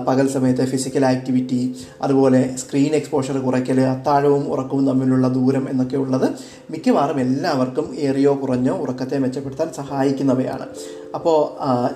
പകൽ 0.07 0.27
സമയത്തെ 0.27 0.65
ഫിസിക്കൽ 0.65 1.05
ആക്ടിവിറ്റി 1.05 1.61
അതുപോലെ 2.01 2.41
സ്ക്രീൻ 2.57 2.95
എക്സ്പോഷർ 2.95 3.37
കുറയ്ക്കൽ 3.37 3.81
അത്താഴവും 3.81 4.45
ഉറക്കവും 4.53 4.87
തമ്മിലുള്ള 4.87 5.27
ദൂരം 5.27 5.69
എന്നൊക്കെ 5.69 5.97
ഉള്ളത് 5.97 6.27
മിക്കവാറും 6.71 7.19
എല്ലാവർക്കും 7.19 7.87
ഏറിയോ 8.07 8.33
കുറഞ്ഞോ 8.33 8.73
ഉറക്കത്തെ 8.73 9.17
മെച്ചപ്പെടുത്താൻ 9.17 9.69
സഹായിക്കുന്നവയാണ്. 9.79 10.67
അപ്പോൾ 11.15 11.39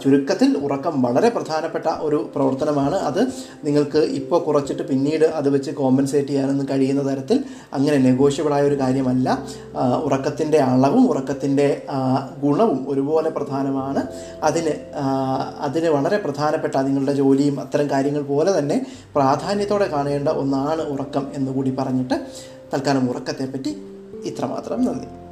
ചുരുക്കത്തിൽ 0.04 0.58
ഉറക്കം 0.58 1.02
വളരെ 1.02 1.30
പ്രധാനപ്പെട്ട 1.30 1.88
ഒരു 2.00 2.30
പ്രവർത്തനമാണ് 2.36 2.96
അത്. 2.96 3.22
നിങ്ങൾക്ക് 3.64 3.98
ഇപ്പോൾ 3.98 4.40
കുറച്ചിട്ട് 4.44 4.84
പിന്നീട് 4.88 5.26
അത് 5.26 5.50
വെച്ച് 5.50 5.72
കോമ്പൻസേറ്റ് 5.72 6.28
ചെയ്യാനൊന്നും 6.28 6.70
കഴിയുന്ന 6.70 7.02
തരത്തിൽ 7.12 7.44
അങ്ങനെ 7.74 7.98
നെഗോഷ്യബിളായ 7.98 8.64
ഒരു 8.64 8.80
കാര്യമല്ല. 8.80 9.46
ഉറക്കത്തിന്റെ 10.04 10.58
അളവും 10.58 11.10
ഉറക്കത്തിന്റെ 11.10 11.82
ഗുണവും 12.42 12.86
ഒരുപോലെ 12.88 13.30
പ്രധാനമാണ്. 13.30 14.08
അതിന് 14.44 14.74
അതിന് 15.60 15.90
വളരെ 15.90 16.18
പ്രധാനപ്പെട്ട 16.18 16.76
നിങ്ങളുടെ 16.78 17.14
ജോലിയും 17.14 17.60
അത്തരം 17.60 17.90
കാര്യങ്ങൾ 17.90 18.22
പോലെ 18.22 18.60
തന്നെ 18.60 18.86
പ്രാധാന്യത്തോടെ 19.16 19.88
കാണേണ്ട 19.88 20.30
ഒന്നാണ് 20.30 20.82
ഉറക്കം 20.82 21.28
എന്നുകൂടി 21.34 21.72
പറഞ്ഞിട്ട് 21.80 22.14
തൽക്കാലം 22.74 23.10
ഉറക്കത്തെപ്പറ്റി 23.10 23.78
ഇത്രമാത്രം. 24.26 24.86
നന്ദി. 24.86 25.25